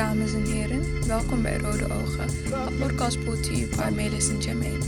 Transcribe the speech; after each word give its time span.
dames 0.00 0.34
en 0.34 0.44
heren. 0.44 1.06
Welkom 1.06 1.42
bij 1.42 1.58
Rode 1.58 1.84
Ogen, 1.84 2.28
een 2.68 2.76
podcast 2.78 3.24
brought 3.24 3.42
to 3.42 3.52
you 3.52 3.68
by 3.76 3.94
Melis 3.94 4.28
en 4.28 4.38
Jermaine. 4.38 4.78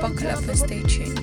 Buckle 0.00 0.28
up 0.28 0.48
and 0.48 0.56
stay 0.56 0.82
tuned. 0.82 1.22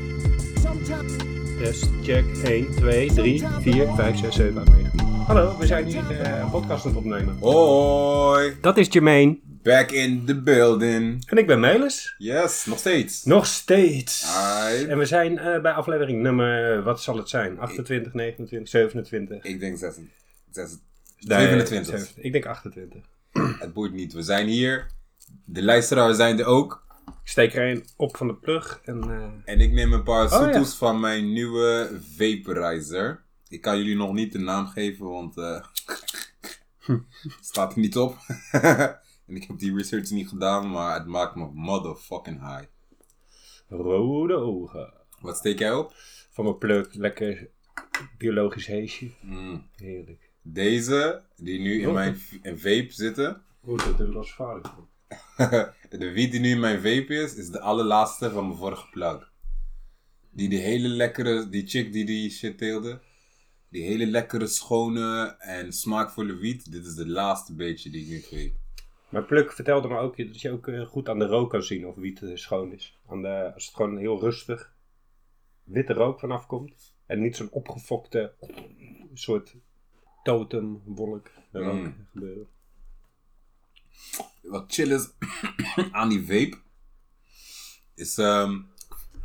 Test, 1.60 1.89
check, 2.04 2.26
1, 2.44 2.71
2, 2.76 3.07
3, 3.07 3.44
4, 3.62 3.94
5, 3.96 4.18
6, 4.18 4.36
7, 4.36 4.57
8, 4.57 4.71
9. 4.71 4.99
Hallo, 4.99 5.57
we 5.57 5.65
zijn 5.65 5.86
hier 5.86 6.12
eh, 6.12 6.39
een 6.39 6.49
podcast 6.49 6.86
aan 6.86 6.91
het 6.91 6.99
opnemen. 6.99 7.38
Hoi, 7.39 8.57
Dat 8.62 8.78
is 8.78 8.88
Jermaine. 8.89 9.40
back 9.64 9.92
in 9.92 10.26
the 10.26 10.42
building. 10.42 11.30
En 11.30 11.38
ik 11.38 11.48
ben 11.48 11.60
Melis. 11.60 12.16
Yes, 12.18 12.66
nog 12.66 12.78
steeds. 12.78 13.24
Nog 13.24 13.46
steeds. 13.46 14.26
Hi. 14.34 14.86
En 14.86 14.98
we 14.98 15.06
zijn 15.06 15.38
eh, 15.38 15.62
bij 15.62 15.72
aflevering 15.72 16.22
nummer, 16.22 16.84
wat 16.84 17.02
zal 17.02 17.18
het 17.18 17.30
zijn? 17.30 17.60
28, 17.60 18.14
29, 18.14 18.70
27? 18.70 19.44
Ik 19.44 19.60
denk 19.60 19.78
26. 19.78 20.94
Nee, 21.28 21.38
27. 21.48 21.86
27. 21.86 22.23
Ik 22.23 22.32
denk 22.32 22.46
28. 22.46 23.02
Het 23.60 23.73
boeit 23.73 23.94
niet, 23.94 24.14
we 24.14 24.21
zijn 24.21 24.48
hier. 24.48 24.88
De 25.45 25.63
luisteraars 25.63 26.16
zijn 26.18 26.40
er 26.40 26.45
ook. 26.45 26.84
Ik 27.23 27.32
steek 27.32 27.54
er 27.55 27.70
een 27.72 27.86
op 27.98 28.18
van 28.18 28.27
de 28.27 28.36
plug 28.36 28.82
en... 28.84 29.02
eh, 29.04 29.54
En 29.54 29.59
ik 29.59 29.72
neem 29.72 29.94
een 29.94 30.04
paar 30.04 30.26
Oh, 30.41 30.52
ja. 30.54 30.63
van 30.63 30.99
mijn 30.99 31.34
nieuwe 31.34 31.99
vaporizer. 32.18 33.23
Ik 33.48 33.62
kan 33.62 33.77
jullie 33.77 33.96
nog 33.96 34.13
niet 34.13 34.32
de 34.32 34.40
naam 34.40 34.68
geven, 34.68 35.05
want 35.09 35.38
eh 35.38 35.63
staat 37.41 37.73
er 37.73 37.80
niet 37.80 37.98
op. 37.98 38.18
en 39.27 39.35
ik 39.35 39.44
heb 39.44 39.60
die 39.60 39.76
research 39.76 40.10
niet 40.10 40.27
gedaan, 40.30 40.70
maar 40.71 40.94
het 40.98 41.05
maakt 41.07 41.35
me 41.35 41.49
motherfucking 41.54 42.40
high. 42.40 42.63
rode 43.70 44.34
ogen. 44.35 44.94
Wat 45.20 45.38
steek 45.38 45.60
jij 45.60 45.73
op? 45.73 45.94
Van 46.32 46.44
mijn 46.44 46.57
plug, 46.57 46.94
lekker 46.94 47.49
biologisch 48.18 48.68
heesje. 48.68 49.12
Mm. 49.21 49.68
Heerlijk. 49.76 50.24
Deze, 50.48 51.23
die 51.35 51.59
nu 51.59 51.81
in 51.81 51.94
mijn 51.94 52.17
in 52.41 52.59
vape 52.59 52.88
zitten. 52.90 53.41
Hoe 53.59 53.77
dat 53.77 53.99
is 53.99 54.13
losvaardig. 54.13 54.76
de 55.90 56.12
wiet 56.12 56.31
die 56.31 56.40
nu 56.40 56.49
in 56.49 56.59
mijn 56.59 56.76
vape 56.76 57.13
is, 57.13 57.35
is 57.35 57.49
de 57.49 57.60
allerlaatste 57.60 58.32
van 58.32 58.46
mijn 58.46 58.57
vorige 58.57 58.90
plug. 58.90 59.32
Die 60.29 60.49
die 60.49 60.60
hele 60.60 60.88
lekkere, 60.88 61.49
die 61.49 61.68
chick 61.68 61.93
die 61.93 62.05
die 62.05 62.29
shit 62.29 62.57
teelde. 62.57 63.01
Die 63.70 63.84
hele 63.84 64.06
lekkere, 64.06 64.47
schone 64.47 65.35
en 65.40 65.73
smaakvolle 65.73 66.35
wiet. 66.35 66.72
Dit 66.72 66.85
is 66.85 66.96
de 66.96 67.07
laatste 67.07 67.56
beetje 67.56 67.90
die 67.90 68.01
ik 68.01 68.09
nu 68.09 68.22
vape. 68.22 68.53
Maar 69.09 69.25
Pluk 69.25 69.51
vertelde 69.51 69.88
me 69.88 69.97
ook 69.97 70.18
dat 70.18 70.41
je 70.41 70.51
ook 70.51 70.68
eh, 70.68 70.85
goed 70.85 71.09
aan 71.09 71.19
de 71.19 71.25
rook 71.25 71.50
kan 71.50 71.63
zien 71.63 71.88
of 71.88 71.96
wiet 71.96 72.22
eh, 72.22 72.35
schoon 72.35 72.72
is. 72.72 73.00
Aan 73.07 73.22
de, 73.22 73.51
als 73.53 73.66
het 73.66 73.75
gewoon 73.75 73.97
heel 73.97 74.19
rustig 74.19 74.73
witte 75.63 75.94
rook 75.94 76.19
vanaf 76.19 76.46
komt. 76.46 76.96
En 77.06 77.22
niet 77.22 77.35
zo'n 77.35 77.51
opgefokte 77.51 78.34
soort 79.13 79.56
totemwolk 80.25 81.29
rook 81.51 81.73
Mm. 81.73 82.07
gebeuren. 82.13 82.47
Wat 84.41 84.73
chill 84.73 84.91
is 84.91 85.09
aan 85.91 86.09
die 86.09 86.19
vape. 86.25 86.57
Is 87.95 88.17
ehm, 88.17 88.59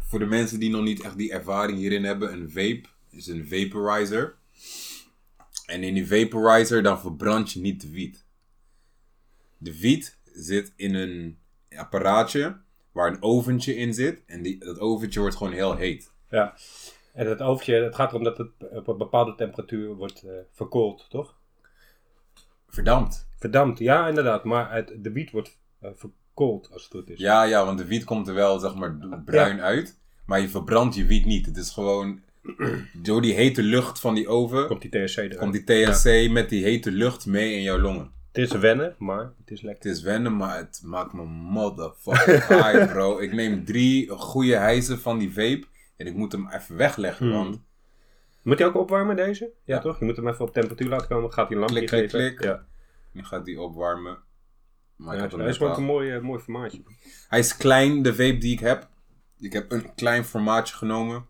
voor 0.06 0.18
de 0.18 0.26
mensen 0.26 0.60
die 0.60 0.70
nog 0.70 0.82
niet 0.82 1.00
echt 1.00 1.16
die 1.16 1.32
ervaring 1.32 1.78
hierin 1.78 2.04
hebben. 2.04 2.32
Een 2.32 2.50
vape 2.50 2.82
is 3.10 3.26
een 3.26 3.48
vaporizer. 3.48 4.36
En 5.66 5.82
in 5.82 5.94
die 5.94 6.06
vaporizer 6.06 6.82
dan 6.82 7.00
verbrand 7.00 7.52
je 7.52 7.60
niet 7.60 7.80
de 7.80 7.90
wiet. 7.90 8.24
De 9.58 9.80
wiet 9.80 10.18
zit 10.32 10.72
in 10.76 10.94
een 10.94 11.38
apparaatje 11.76 12.60
waar 12.92 13.12
een 13.12 13.22
oventje 13.22 13.74
in 13.74 13.94
zit. 13.94 14.20
En 14.26 14.42
die, 14.42 14.58
dat 14.58 14.78
oventje 14.78 15.20
wordt 15.20 15.36
gewoon 15.36 15.52
heel 15.52 15.76
heet. 15.76 16.12
Ja. 16.30 16.56
En 17.12 17.27
het 17.27 17.42
oventje, 17.42 17.75
het 17.75 17.94
gaat 17.94 18.11
erom 18.11 18.25
dat 18.25 18.39
het 18.39 18.50
op 18.72 18.89
een 18.89 18.97
bepaalde 18.97 19.34
temperatuur 19.34 19.94
wordt 19.94 20.22
eh 20.22 20.33
verkoold, 20.53 21.06
toch? 21.08 21.39
Verdampt. 22.69 23.28
Verdampt, 23.36 23.78
ja 23.78 24.08
inderdaad. 24.08 24.44
Maar 24.44 24.72
het, 24.75 24.94
de 24.98 25.12
wiet 25.12 25.31
wordt 25.31 25.58
eh, 25.81 25.91
verkoold 25.94 26.70
als 26.72 26.83
het 26.83 26.92
goed 26.92 27.11
is. 27.11 27.19
Ja, 27.19 27.42
ja, 27.42 27.64
want 27.64 27.78
de 27.78 27.84
wiet 27.84 28.05
komt 28.05 28.28
er 28.28 28.34
wel 28.34 28.58
zeg 28.58 28.75
maar 28.75 29.22
bruin 29.25 29.61
uit. 29.61 29.98
Maar 30.25 30.41
je 30.41 30.48
verbrandt 30.48 30.94
je 30.94 31.05
wiet 31.05 31.25
niet. 31.25 31.47
Het 31.47 31.56
is 31.56 31.70
gewoon 31.70 32.20
door 33.03 33.22
die 33.22 33.34
hete 33.34 33.62
lucht 33.62 34.00
van 34.00 34.15
die 34.15 34.28
oven. 34.28 34.66
Komt 34.66 34.82
die 34.82 34.91
THC 34.91 35.16
eruit. 35.16 35.37
komt 35.37 35.53
die 35.53 35.65
THC 35.65 36.31
met 36.31 36.49
die 36.49 36.65
hete 36.65 36.91
lucht 36.91 37.26
mee 37.26 37.54
in 37.54 37.62
jouw 37.62 37.78
longen. 37.78 38.10
Het 38.32 38.53
is 38.53 38.59
wennen, 38.59 38.94
maar 38.99 39.32
het 39.38 39.50
is 39.50 39.60
lekker. 39.60 39.88
Het 39.88 39.99
is 39.99 40.03
wennen, 40.04 40.37
maar 40.37 40.56
het 40.56 40.81
maakt 40.84 41.12
me 41.12 41.25
motherfucking 41.25 42.47
high, 42.62 42.93
bro. 42.93 43.19
Ik 43.19 43.32
neem 43.32 43.65
drie 43.65 44.09
goede 44.09 44.56
hijzen 44.56 44.99
van 44.99 45.19
die 45.19 45.32
vape 45.32 45.65
en 46.00 46.06
ik 46.06 46.15
moet 46.15 46.33
hem 46.33 46.49
even 46.49 46.77
wegleggen, 46.77 47.27
Hmm. 47.27 47.37
want 47.37 47.61
Moet 48.43 48.59
hij 48.59 48.66
ook 48.69 48.75
opwarmen 48.77 49.16
deze? 49.16 49.44
Ja, 49.44 49.75
Ja. 49.75 49.81
toch? 49.81 49.99
Je 49.99 50.05
moet 50.05 50.16
hem 50.16 50.28
even 50.28 50.44
op 50.44 50.53
temperatuur 50.53 50.88
laten 50.88 51.09
komen. 51.09 51.33
Gaat 51.33 51.49
hij 51.49 51.56
een 51.56 51.62
lampje 51.62 51.84
Klik, 51.84 51.88
klik, 51.88 52.11
geven? 52.11 52.34
klik. 52.37 52.49
Ja. 52.49 52.66
nu 53.12 53.25
gaat 53.25 53.44
die 53.44 53.61
opwarmen. 53.61 54.19
Maar 54.97 55.16
Ja, 55.16 55.28
hij 55.38 55.49
is 55.49 55.61
ook 55.61 55.77
een 55.77 55.84
mooi, 55.84 56.21
mooi 56.21 56.41
formaatje. 56.41 56.83
Hij 57.28 57.38
is 57.38 57.56
klein, 57.56 58.03
de 58.03 58.11
vape 58.15 58.38
die 58.38 58.53
ik 58.53 58.61
heb. 58.61 58.88
Ik 59.38 59.53
heb 59.53 59.72
een 59.72 59.94
klein 59.94 60.25
formaatje 60.25 60.75
genomen. 60.75 61.27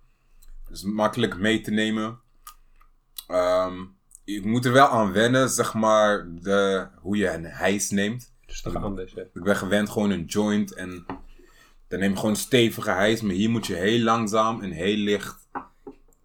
Dus 0.69 0.83
makkelijk 0.83 1.39
mee 1.39 1.61
te 1.61 1.71
nemen. 1.71 2.21
Ehm, 3.27 3.85
ik 4.25 4.45
moet 4.45 4.65
er 4.65 4.73
wel 4.73 4.89
aan 4.89 5.13
wennen, 5.13 5.49
zeg 5.49 5.75
maar, 5.75 6.29
de, 6.41 6.87
hoe 7.01 7.17
je 7.17 7.31
een 7.31 7.45
hijs 7.45 7.91
neemt. 7.91 8.35
Dus 8.47 8.63
toch 8.63 8.75
anders, 8.75 9.15
hè? 9.15 9.21
Ik 9.23 9.43
ben 9.43 9.57
gewend 9.57 9.91
gewoon 9.91 10.11
een 10.11 10.25
joint 10.25 10.75
en 10.75 11.07
dan 11.91 11.99
neem 11.99 12.11
je 12.11 12.17
gewoon 12.19 12.37
stevige 12.37 12.91
hijs. 12.91 13.21
Maar 13.21 13.35
hier 13.35 13.51
moet 13.51 13.67
je 13.67 13.75
heel 13.75 14.01
langzaam 14.01 14.63
en 14.63 14.71
heel 14.71 14.97
licht 14.97 15.49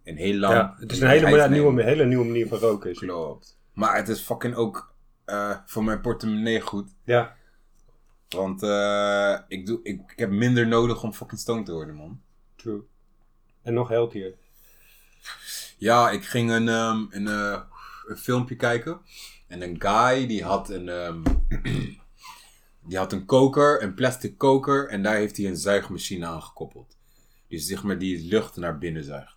en 0.02 0.16
heel 0.16 0.34
lang. 0.34 0.54
Ja, 0.54 0.76
het 0.78 0.92
is 0.92 1.00
een 1.00 1.08
hele, 1.08 1.28
ja, 1.28 1.46
nemen. 1.46 1.50
nieuwe, 1.50 1.82
hele 1.82 2.04
nieuwe 2.04 2.24
manier 2.24 2.48
van 2.48 2.58
roken. 2.58 2.90
Is. 2.90 2.98
Klopt. 2.98 3.58
Maar 3.72 3.96
het 3.96 4.08
is 4.08 4.20
fucking 4.20 4.54
ook 4.54 4.94
eh, 5.24 5.56
voor 5.66 5.84
mijn 5.84 6.00
portemonnee 6.00 6.60
goed. 6.60 6.88
Ja, 7.04 7.36
Want 8.28 8.62
eh, 8.62 9.38
ik, 9.48 9.66
doe, 9.66 9.80
ik, 9.82 10.00
ik 10.12 10.18
heb 10.18 10.30
minder 10.30 10.66
nodig 10.66 11.02
om 11.02 11.12
fucking 11.14 11.40
stoned 11.40 11.66
te 11.66 11.72
worden, 11.72 11.94
man. 11.94 12.20
true. 12.56 12.82
En 13.62 13.74
nog 13.74 13.88
healthier. 13.88 14.34
Ja, 15.78 16.10
ik 16.10 16.24
ging 16.24 16.50
een, 16.50 16.68
ehm, 16.68 17.04
een, 17.10 17.28
eh, 17.28 17.60
een 18.06 18.16
filmpje 18.16 18.56
kijken. 18.56 19.00
En 19.48 19.62
een 19.62 19.76
guy 19.78 20.26
die 20.26 20.44
had 20.44 20.68
een, 20.70 20.88
ehm, 20.88 21.22
die 22.88 22.98
had 22.98 23.12
een 23.12 23.24
koker, 23.24 23.82
een 23.82 23.94
plastic 23.94 24.38
koker. 24.38 24.88
En 24.88 25.02
daar 25.02 25.16
heeft 25.16 25.36
hij 25.36 25.46
een 25.46 25.56
zuigmachine 25.56 26.26
aan 26.26 26.42
gekoppeld. 26.42 26.96
Dus 27.48 27.66
zeg 27.66 27.82
maar 27.82 27.98
die 27.98 28.28
lucht 28.28 28.56
naar 28.56 28.78
binnen 28.78 29.04
zuigt. 29.04 29.36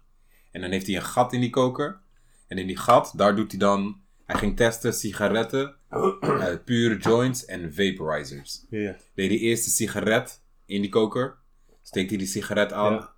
En 0.52 0.62
dan 0.62 0.72
heeft 0.72 0.88
hij 0.88 0.96
een 0.96 1.02
gat 1.02 1.34
in 1.34 1.40
die 1.40 1.50
koker. 1.50 2.00
En 2.48 2.58
in 2.58 2.68
die 2.68 2.78
gat, 2.78 3.14
daar 3.16 3.36
doet 3.36 3.52
hij 3.52 3.60
dan... 3.60 4.02
Hij 4.26 4.38
ging 4.38 4.58
testen 4.58 4.94
sigaretten, 4.94 5.76
eh, 5.90 6.56
pure 6.66 6.98
joints 6.98 7.46
en 7.46 7.74
vaporizers. 7.74 8.66
Ja. 8.70 8.96
deed 9.14 9.30
die 9.30 9.40
eerste 9.40 9.70
sigaret 9.70 10.42
in 10.66 10.82
die 10.82 10.90
koker. 10.90 11.38
Steekt 11.84 12.10
hij 12.10 12.18
die 12.18 12.28
sigaret 12.28 12.74
aan. 12.74 13.10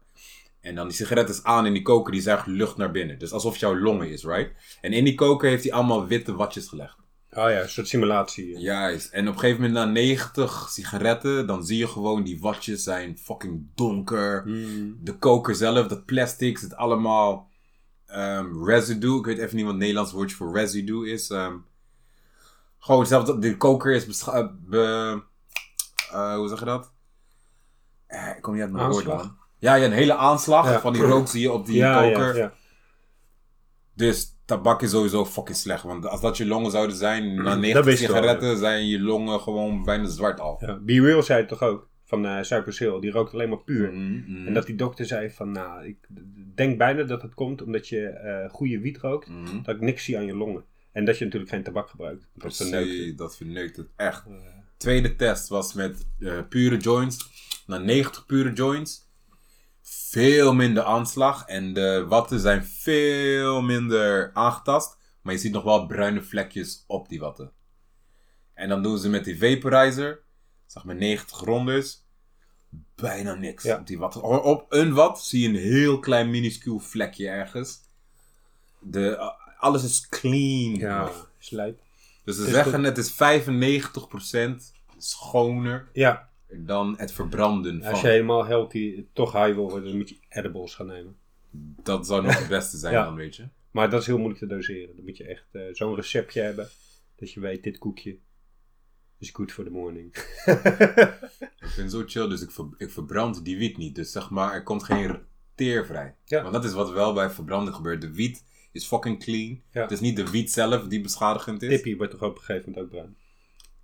En 0.61 0.75
dan 0.75 0.87
die 0.87 0.95
sigaret 0.95 1.29
is 1.29 1.43
aan 1.43 1.65
in 1.65 1.73
die 1.73 1.81
koker, 1.81 2.11
die 2.11 2.21
zuigt 2.21 2.47
lucht 2.47 2.77
naar 2.77 2.91
binnen. 2.91 3.19
Dus 3.19 3.31
alsof 3.31 3.57
jouw 3.57 3.77
longen 3.77 4.09
is, 4.09 4.23
right? 4.23 4.77
En 4.81 4.93
in 4.93 5.03
die 5.03 5.15
koker 5.15 5.49
heeft 5.49 5.63
hij 5.63 5.73
allemaal 5.73 6.07
witte 6.07 6.35
watjes 6.35 6.67
gelegd. 6.67 7.00
Oh 7.33 7.49
ja, 7.49 7.61
een 7.61 7.69
soort 7.69 7.87
simulatie. 7.87 8.59
Juist. 8.59 9.11
En 9.11 9.27
op 9.27 9.33
een 9.33 9.39
gegeven 9.39 9.61
moment 9.61 9.85
na 9.85 9.91
90 9.91 10.67
sigaretten, 10.69 11.47
dan 11.47 11.65
zie 11.65 11.77
je 11.77 11.87
gewoon 11.87 12.23
die 12.23 12.39
watjes 12.39 12.83
zijn 12.83 13.17
fucking 13.17 13.67
donker. 13.75 14.41
Hmm. 14.43 14.97
De 15.01 15.17
koker 15.17 15.55
zelf, 15.55 15.87
dat 15.87 16.05
plastic, 16.05 16.57
zit 16.57 16.75
allemaal 16.75 17.49
ehm, 18.05 18.63
residue. 18.63 19.19
Ik 19.19 19.25
weet 19.25 19.37
even 19.37 19.55
niet 19.55 19.63
wat 19.63 19.73
het 19.73 19.81
Nederlands 19.81 20.11
woordje 20.11 20.35
voor 20.35 20.53
residue 20.57 21.09
is. 21.11 21.29
Ehm, 21.29 21.55
gewoon 22.79 23.05
zelfs 23.05 23.31
de 23.39 23.57
koker 23.57 23.93
is 23.93 24.05
bescha- 24.05 24.51
be, 24.65 25.21
eh, 26.11 26.35
hoe 26.35 26.47
zeg 26.47 26.59
je 26.59 26.65
dat? 26.65 26.91
Eh, 28.07 28.27
ik 28.35 28.41
kom 28.41 28.53
niet 28.53 28.61
uit 28.61 28.71
mijn 28.71 28.89
man. 28.89 29.37
Ja, 29.59 29.75
ja, 29.75 29.85
een 29.85 29.91
hele 29.91 30.15
aanslag 30.15 30.65
Ja. 30.65 30.79
van 30.79 30.93
die 30.93 31.01
rook 31.01 31.27
zie 31.27 31.41
je 31.41 31.51
op 31.51 31.65
die 31.65 31.75
ja, 31.75 32.01
koker. 32.01 32.35
ja, 32.35 32.43
ja. 32.43 32.53
Dus 33.93 34.35
tabak 34.45 34.81
is 34.81 34.89
sowieso 34.91 35.25
fucking 35.25 35.57
slecht. 35.57 35.83
Want 35.83 36.05
als 36.07 36.21
dat 36.21 36.37
je 36.37 36.45
longen 36.45 36.71
zouden 36.71 36.95
zijn, 36.95 37.35
na 37.35 37.43
Dat 37.43 37.59
90 37.59 37.85
wist 37.85 38.01
je 38.01 38.07
al, 38.07 38.13
sigaretten 38.13 38.57
zijn 38.57 38.87
je 38.87 38.99
longen 38.99 39.39
gewoon 39.39 39.83
bijna 39.83 40.09
zwart 40.09 40.39
al. 40.39 40.57
ja. 40.65 40.79
Be 40.81 41.01
Real 41.01 41.23
zei 41.23 41.39
het 41.39 41.47
toch 41.49 41.61
ook? 41.61 41.89
Van 42.05 42.25
eh 42.25 42.41
Cypress 42.41 42.79
Hill. 42.79 42.99
Die 42.99 43.11
rookt 43.11 43.33
alleen 43.33 43.49
maar 43.49 43.63
puur. 43.63 43.91
Mm, 43.91 44.23
mm, 44.27 44.47
En 44.47 44.53
dat 44.53 44.65
die 44.65 44.75
dokter 44.75 45.05
zei 45.05 45.29
van, 45.29 45.51
nou, 45.51 45.85
ik 45.85 45.97
denk 46.55 46.77
bijna 46.77 47.03
dat 47.03 47.21
het 47.21 47.33
komt 47.33 47.61
omdat 47.61 47.87
je 47.87 48.07
eh, 48.07 48.49
goede 48.49 48.79
wiet 48.79 48.97
rookt. 48.97 49.27
mm. 49.29 49.63
Dat 49.63 49.75
ik 49.75 49.81
niks 49.81 50.03
zie 50.03 50.17
aan 50.17 50.25
je 50.25 50.35
longen. 50.35 50.63
En 50.91 51.05
dat 51.05 51.17
je 51.17 51.23
natuurlijk 51.25 51.51
geen 51.51 51.63
tabak 51.63 51.89
gebruikt. 51.89 52.27
Dat 52.33 52.55
verneukt 52.55 52.87
het. 52.87 52.95
Precies, 52.97 53.15
dat 53.15 53.37
verneukt 53.37 53.77
het 53.77 53.87
echt. 53.95 54.23
Tweede 54.77 55.15
test 55.15 55.47
was 55.47 55.73
met 55.73 56.05
eh, 56.19 56.39
pure 56.49 56.77
joints. 56.77 57.29
Na 57.67 57.77
90 57.77 58.25
pure 58.25 58.53
joints. 58.53 59.09
Veel 59.93 60.53
minder 60.53 60.83
aanslag. 60.83 61.45
En 61.45 61.73
de 61.73 62.05
watten 62.07 62.39
zijn 62.39 62.65
veel 62.65 63.61
minder 63.61 64.33
aangetast. 64.33 64.97
Maar 65.21 65.33
je 65.33 65.39
ziet 65.39 65.51
nog 65.51 65.63
wel 65.63 65.85
bruine 65.85 66.21
vlekjes 66.21 66.83
op 66.87 67.09
die 67.09 67.19
watten. 67.19 67.51
En 68.53 68.69
dan 68.69 68.83
doen 68.83 68.97
ze 68.97 69.09
met 69.09 69.25
die 69.25 69.37
vaporizer. 69.39 70.21
Zeg 70.65 70.83
maar 70.83 70.95
90 70.95 71.39
rondes. 71.39 72.05
Bijna 72.95 73.33
niks 73.33 73.63
Ja. 73.63 73.77
op 73.77 73.87
die 73.87 73.97
watten. 73.97 74.21
Op 74.43 74.65
een 74.69 74.93
wat 74.93 75.23
zie 75.23 75.41
je 75.41 75.47
een 75.47 75.63
heel 75.71 75.99
klein 75.99 76.29
minuscuul 76.29 76.79
vlekje 76.79 77.27
ergens. 77.27 77.79
De, 78.79 79.17
alles 79.57 79.83
is 79.83 80.07
clean. 80.09 80.75
ja, 80.75 81.11
slijp. 81.39 81.79
Dus 82.23 82.35
ze 82.35 82.43
Dus 82.43 82.51
zeggen 82.51 82.83
het 82.83 82.97
is 82.97 83.11
95% 83.11 84.75
schoner 84.97 85.89
Ja, 85.93 86.29
dan 86.57 86.93
het 86.97 87.11
verbranden 87.11 87.75
als 87.83 87.95
je 87.95 88.01
van. 88.01 88.09
helemaal 88.09 88.45
healthy, 88.45 89.05
toch 89.13 89.31
high 89.33 89.53
wil 89.53 89.69
worden, 89.69 89.87
dan 89.89 89.97
moet 89.97 90.09
je 90.09 90.17
edibles 90.29 90.75
gaan 90.75 90.87
nemen. 90.87 91.17
Dat 91.83 92.07
zou 92.07 92.23
nog 92.23 92.39
het 92.39 92.47
beste 92.47 92.77
zijn 92.77 92.93
Ja. 92.97 93.03
dan, 93.05 93.15
weet 93.15 93.35
je. 93.35 93.47
Maar 93.71 93.89
dat 93.89 93.99
is 94.01 94.07
heel 94.07 94.17
moeilijk 94.17 94.39
te 94.39 94.47
doseren. 94.47 94.95
Dan 94.95 95.05
moet 95.05 95.17
je 95.17 95.23
echt 95.27 95.45
eh, 95.51 95.61
zo'n 95.71 95.95
receptje 95.95 96.41
hebben. 96.41 96.67
Dat 97.15 97.31
je 97.31 97.39
weet, 97.39 97.63
dit 97.63 97.77
koekje 97.77 98.17
is 99.17 99.29
goed 99.29 99.51
voor 99.51 99.63
de 99.63 99.69
morning. 99.69 100.15
Ik 101.59 101.73
ben 101.77 101.89
zo 101.89 102.03
chill, 102.05 102.27
dus 102.27 102.41
ik, 102.41 102.51
ver- 102.51 102.73
ik 102.77 102.89
verbrand 102.91 103.45
die 103.45 103.57
wiet 103.57 103.77
niet. 103.77 103.95
Dus 103.95 104.11
zeg 104.11 104.29
maar, 104.29 104.53
er 104.53 104.63
komt 104.63 104.83
geen 104.83 105.17
teer 105.55 105.85
vrij. 105.85 106.15
Ja. 106.25 106.41
Want 106.41 106.53
dat 106.53 106.63
is 106.65 106.73
wat 106.73 106.91
wel 106.91 107.13
bij 107.13 107.29
verbranden 107.29 107.73
gebeurt. 107.73 108.01
De 108.01 108.11
wiet 108.13 108.43
is 108.71 108.85
fucking 108.85 109.23
clean. 109.23 109.61
Ja. 109.71 109.81
Het 109.81 109.91
is 109.91 109.99
niet 109.99 110.15
de 110.15 110.29
wiet 110.29 110.51
zelf 110.51 110.87
die 110.87 111.01
beschadigend 111.01 111.61
is. 111.61 111.69
Tippie 111.69 111.97
wordt 111.97 112.11
toch 112.11 112.21
op 112.21 112.35
een 112.35 112.41
gegeven 112.43 112.69
moment 112.71 112.85
ook 112.85 112.91
bruin. 112.91 113.15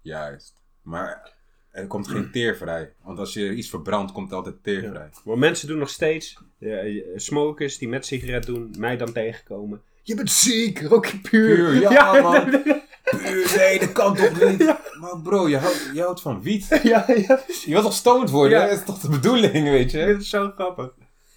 Juist. 0.02 0.56
Maar 0.82 1.34
er 1.78 1.88
komt 1.88 2.08
geen 2.08 2.32
teer 2.32 2.58
vrij. 2.58 2.94
Want 3.04 3.20
als 3.20 3.34
je 3.34 3.54
iets 3.54 3.70
verbrandt, 3.70 4.12
komt 4.12 4.30
er 4.30 4.38
altijd 4.38 4.64
teer 4.64 4.90
vrij. 4.90 5.10
Maar 5.24 5.38
mensen 5.38 5.68
doen 5.68 5.78
nog 5.78 5.90
steeds, 5.90 6.38
eh, 6.60 7.04
smokers 7.16 7.78
die 7.78 7.88
met 7.88 8.06
sigaret 8.06 8.46
doen, 8.46 8.76
mij 8.78 8.98
dan 8.98 9.12
tegenkomen. 9.14 9.82
Je 10.04 10.16
bent 10.16 10.32
ziek, 10.32 10.82
rook 10.82 11.06
je 11.06 11.20
puur. 11.20 11.56
Puur, 11.56 11.82
ja, 11.92 12.22
man. 12.22 12.50
Puur, 13.04 13.54
nee, 13.58 13.80
dat 13.80 13.92
kan 13.92 14.16
toch 14.16 14.42
niet? 14.50 14.76
Maar 15.00 15.22
bro, 15.24 15.50
je 15.50 15.58
houdt, 15.58 15.90
je 15.94 16.02
houdt 16.02 16.22
van 16.22 16.42
wiet. 16.42 16.80
ja. 16.84 17.04
Je 17.08 17.66
wilt 17.66 17.84
toch 17.84 17.94
stoned 17.94 18.30
worden? 18.30 18.60
Ja. 18.60 18.68
Dat 18.68 18.78
is 18.78 18.86
toch 18.86 19.00
de 19.00 19.10
bedoeling, 19.10 19.70
weet 19.70 19.92
je? 19.92 20.06
Dit 20.06 20.22
is 20.22 20.30
zo 20.30 20.52
grappig. 20.56 20.90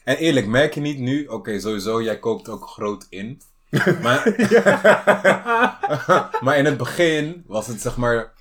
En 0.05 0.17
eerlijk, 0.17 0.47
merk 0.47 0.75
je 0.75 0.81
niet 0.81 0.99
nu... 0.99 1.27
Oké, 1.27 1.61
sowieso, 1.61 2.03
jij 2.03 2.19
koopt 2.19 2.49
ook 2.49 2.69
groot 2.69 3.07
in. 3.09 3.41
Maar, 4.03 4.35
maar 6.45 6.59
in 6.59 6.65
het 6.65 6.77
begin 6.77 7.45
was 7.47 7.67
het 7.67 7.81
zeg 7.81 7.97
maar... 7.97 8.33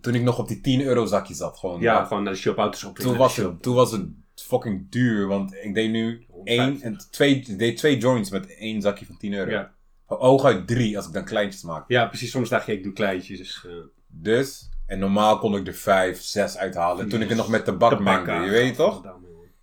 Toen 0.00 0.14
ik 0.14 0.22
nog 0.22 0.38
op 0.38 0.48
die 0.48 0.60
10 0.60 0.80
euro 0.82 1.06
zakje 1.06 1.34
zat. 1.34 1.58
Gewoon, 1.58 1.80
Ja, 1.80 2.04
gewoon 2.04 2.22
naar 2.22 2.32
de 2.32 2.38
shop, 2.38 2.56
auto's 2.58 2.84
op. 2.84 2.98
toen, 2.98 3.16
was 3.16 3.36
het, 3.36 3.62
toen 3.62 3.74
was 3.74 3.92
het 3.92 4.06
fucking 4.34 4.90
duur. 4.90 5.26
Want 5.26 5.54
ik 5.54 5.74
deed 5.74 5.90
nu 5.90 6.26
één 6.44 6.80
en 6.82 6.98
twee, 7.10 7.34
ik 7.36 7.58
deed 7.58 7.76
twee 7.76 7.98
joints 7.98 8.30
met 8.30 8.56
één 8.56 8.80
zakje 8.80 9.06
van 9.06 9.16
10 9.16 9.32
euro. 9.32 9.50
Ja. 9.50 9.70
Hooguit 10.06 10.66
drie 10.66 10.96
als 10.96 11.06
ik 11.06 11.12
dan 11.12 11.24
kleintjes 11.24 11.62
maak. 11.62 11.84
ja, 11.88 12.06
precies. 12.06 12.30
Soms 12.30 12.48
dacht 12.48 12.66
je, 12.66 12.72
ik 12.72 12.82
doe 12.82 12.92
kleintjes. 12.92 13.38
Dus, 13.38 13.64
eh, 13.66 13.72
Dus, 14.06 14.68
en 14.86 14.98
normaal 14.98 15.38
kon 15.38 15.56
ik 15.56 15.66
er 15.66 15.74
vijf, 15.74 16.20
zes 16.22 16.56
uithalen. 16.56 17.08
Toen 17.08 17.22
ik 17.22 17.28
het 17.28 17.36
nog 17.38 17.48
met 17.48 17.64
tabak 17.64 17.90
pakken. 18.02 18.26
mengde, 18.34 18.44
je 18.44 18.50
weet 18.50 18.74
toch? 18.76 19.02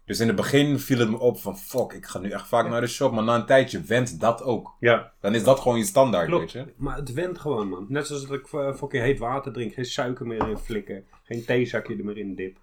Dus 0.08 0.20
in 0.20 0.28
het 0.28 0.36
begin 0.36 0.80
viel 0.80 1.00
het 1.00 1.10
me 1.10 1.20
op 1.20 1.40
van 1.40 1.58
fuck, 1.58 1.92
ik 1.94 2.06
ga 2.06 2.20
nu 2.20 2.30
echt 2.30 2.48
vaak 2.48 2.70
naar 2.70 2.82
de 2.82 2.88
shop. 2.88 3.12
Maar 3.12 3.24
na 3.24 3.36
een 3.36 3.46
tijdje 3.46 3.82
went 3.82 4.20
dat 4.20 4.44
ook. 4.44 4.76
Ja, 4.80 5.12
Dan 5.22 5.36
is 5.36 5.44
dat 5.44 5.60
gewoon 5.60 5.78
je 5.78 5.84
standaard, 5.86 6.28
klopt. 6.28 6.54
weet 6.54 6.66
je. 6.66 6.74
Maar 6.78 6.96
het 6.96 7.14
went 7.14 7.40
gewoon, 7.40 7.70
man. 7.70 7.86
Net 7.90 8.08
zoals 8.08 8.28
dat 8.28 8.40
ik 8.40 8.48
fucking 8.48 9.04
heet 9.04 9.20
water 9.20 9.52
drink. 9.54 9.74
Geen 9.74 9.86
suiker 9.86 10.28
meer 10.28 10.50
in 10.50 10.58
flikken. 10.58 11.06
Geen 11.24 11.46
theezakje 11.46 11.96
er 11.98 12.06
meer 12.06 12.18
in 12.18 12.36
dip. 12.36 12.58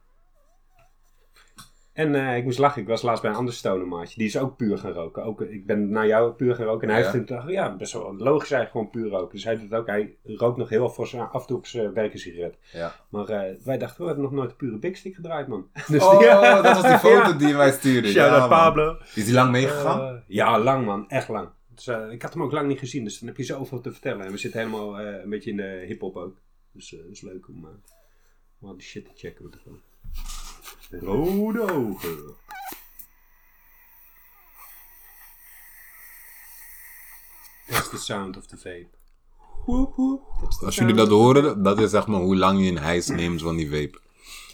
En 1.94 2.14
eh, 2.14 2.37
ik 2.37 2.44
moest 2.44 2.58
lachen. 2.58 2.82
Ik 2.82 2.88
was 2.88 3.02
laatst 3.02 3.23
bij 3.23 3.31
een 3.31 3.37
ander 3.37 3.55
stonermaatje. 3.55 4.17
Die 4.19 4.26
is 4.26 4.38
ook 4.38 4.56
puur 4.56 4.79
gaan 4.79 4.93
roken. 4.93 5.25
Ook, 5.25 5.41
ik 5.41 5.67
ben 5.67 5.88
naar 5.91 6.06
jou 6.06 6.32
puur 6.32 6.55
gaan 6.55 6.64
roken. 6.67 6.88
En 6.88 6.94
hij 6.94 7.02
Ja. 7.05 7.11
heeft 7.12 7.29
het 7.29 7.43
ja, 7.46 7.76
best 7.76 7.93
wel 7.93 8.02
logisch 8.17 8.50
eigenlijk 8.50 8.70
gewoon 8.70 8.91
puur 8.91 9.19
roken. 9.19 9.35
Dus 9.35 9.44
hij 9.44 9.55
doet 9.55 9.62
het 9.70 9.75
ook. 9.81 9.87
Hij 9.87 10.17
rookt 10.25 10.56
nog 10.56 10.69
heel 10.69 10.88
voor 10.91 11.06
zijn 11.06 11.23
af 11.23 11.41
en 11.41 11.46
toe 11.46 11.56
op 11.56 11.67
zijn 11.67 11.93
werkensigaret. 11.93 12.58
Ja. 12.73 12.94
Maar 13.08 13.29
eh, 13.29 13.55
wij 13.64 13.79
dachten, 13.79 14.00
we 14.00 14.06
hebben 14.06 14.25
nog 14.25 14.32
nooit 14.32 14.50
een 14.50 14.56
pure 14.56 14.79
big 14.79 14.96
stick 14.96 15.14
gedraaid, 15.14 15.46
man. 15.49 15.69
Dus 15.88 16.02
Oh, 16.02 16.19
die- 16.19 16.29
dat 16.62 16.81
was 16.81 16.82
die 16.82 16.99
foto 17.11 17.29
Ja. 17.29 17.32
die 17.32 17.49
je 17.49 17.55
mij 17.55 17.73
stuurde. 17.73 18.08
Shout 18.08 18.31
ja. 18.37 18.49
Pablo. 18.49 18.96
Is 19.14 19.25
die 19.25 19.35
lang 19.35 19.50
meegegaan? 19.50 20.00
Eh, 20.14 20.20
ja, 20.26 20.58
lang 20.58 20.85
man. 20.87 21.08
Echt 21.08 21.29
lang. 21.29 21.49
Dus, 21.75 21.87
eh, 21.87 22.11
ik 22.11 22.23
had 22.23 22.32
hem 22.32 22.43
ook 22.43 22.52
lang 22.52 22.69
niet 22.69 22.79
gezien, 22.79 23.05
dus 23.05 23.19
dan 23.19 23.29
heb 23.29 23.37
je 23.37 23.44
zoveel 23.44 23.81
te 23.81 23.93
vertellen. 23.93 24.26
En 24.26 24.31
we 24.32 24.38
zitten 24.38 24.61
helemaal 24.61 24.99
eh, 24.99 25.23
een 25.23 25.31
beetje 25.31 25.50
in 25.50 25.56
de 25.56 25.85
hip-hop 25.87 26.17
ook. 26.17 26.37
Dus 26.73 26.94
eh, 26.94 27.00
dat 27.02 27.11
is 27.11 27.20
leuk 27.20 27.49
om, 27.49 27.64
eh, 27.64 27.70
om 28.61 28.69
al 28.69 28.75
die 28.76 28.82
shit 28.87 29.05
te 29.05 29.11
checken. 29.14 29.44
Wat 29.44 29.55
er 29.55 29.61
gewoon. 29.61 29.81
Rode 30.91 31.73
ogen. 31.73 32.35
That's 37.69 37.89
the 37.89 37.99
sound 37.99 38.37
of 38.37 38.47
the 38.47 38.57
vape. 38.57 38.89
Woep, 39.67 39.97
woep. 39.97 40.23
Als 40.65 40.77
jullie 40.77 40.95
dat 40.95 41.09
horen, 41.09 41.63
dat 41.63 41.81
is 41.81 41.91
zeg 41.91 42.07
maar 42.07 42.21
hoe 42.21 42.37
lang 42.37 42.65
je 42.65 42.71
een 42.71 42.79
hijs 42.79 43.07
neemt 43.07 43.43
van 43.43 43.57
die 43.57 43.71
vape. 43.71 44.01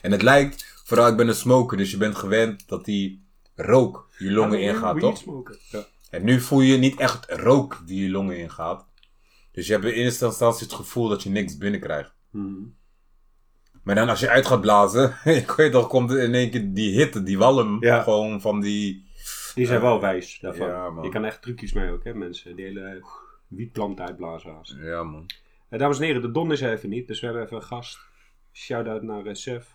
En 0.02 0.12
het 0.12 0.22
lijkt, 0.22 0.82
vooral 0.84 1.08
ik 1.08 1.16
ben 1.16 1.28
een 1.28 1.34
smoker, 1.34 1.76
dus 1.76 1.90
je 1.90 1.96
bent 1.96 2.16
gewend 2.16 2.68
dat 2.68 2.84
die 2.84 3.24
rook 3.54 4.08
je 4.18 4.32
longen 4.32 4.60
ingaat, 4.60 4.98
toch? 5.00 5.18
smoken. 5.18 5.58
Ja. 5.70 5.86
En 6.10 6.24
nu 6.24 6.40
voel 6.40 6.60
je 6.60 6.76
niet 6.76 6.96
echt 6.98 7.26
rook 7.30 7.82
die 7.86 8.02
je 8.02 8.10
longen 8.10 8.38
ingaat. 8.38 8.86
Dus 9.52 9.66
je 9.66 9.72
hebt 9.72 9.84
in 9.84 9.92
eerste 9.92 10.24
instantie 10.24 10.66
het 10.66 10.74
gevoel 10.74 11.08
dat 11.08 11.22
je 11.22 11.30
niks 11.30 11.56
binnenkrijgt. 11.56 12.12
Mhm. 12.30 12.62
Maar 13.82 13.94
dan 13.94 14.08
als 14.08 14.20
je 14.20 14.28
uit 14.28 14.46
gaat 14.46 14.60
blazen, 14.60 15.14
ik 15.42 15.50
weet 15.50 15.72
toch, 15.72 15.88
komt 15.88 16.10
in 16.10 16.34
één 16.34 16.50
keer 16.50 16.72
die 16.74 16.94
hitte, 16.94 17.22
die 17.22 17.38
walm 17.38 17.76
Ja. 17.84 18.02
gewoon 18.02 18.40
van 18.40 18.60
die... 18.60 19.08
Die 19.54 19.66
zijn 19.66 19.80
wel 19.80 20.00
wijs 20.00 20.38
daarvan. 20.40 20.68
Ja, 20.68 20.90
man. 20.90 21.04
je 21.04 21.10
kan 21.10 21.24
echt 21.24 21.42
trucjes 21.42 21.72
mee 21.72 21.90
ook, 21.90 22.04
hè, 22.04 22.14
mensen. 22.14 22.56
Die 22.56 22.64
hele 22.64 23.04
wietplant 23.48 24.00
uitblazen 24.00 24.52
haast. 24.54 24.76
Ja 24.80 25.02
man. 25.02 25.26
Eh, 25.68 25.78
dames 25.78 25.98
en 25.98 26.04
heren, 26.04 26.22
de 26.22 26.30
Don 26.30 26.52
is 26.52 26.60
er 26.60 26.72
even 26.72 26.88
niet, 26.88 27.06
dus 27.08 27.20
we 27.20 27.26
hebben 27.26 27.44
even 27.44 27.56
een 27.56 27.62
gast. 27.62 27.98
Shout-out 28.52 29.02
naar 29.02 29.26
uh, 29.26 29.34
Sef. 29.34 29.66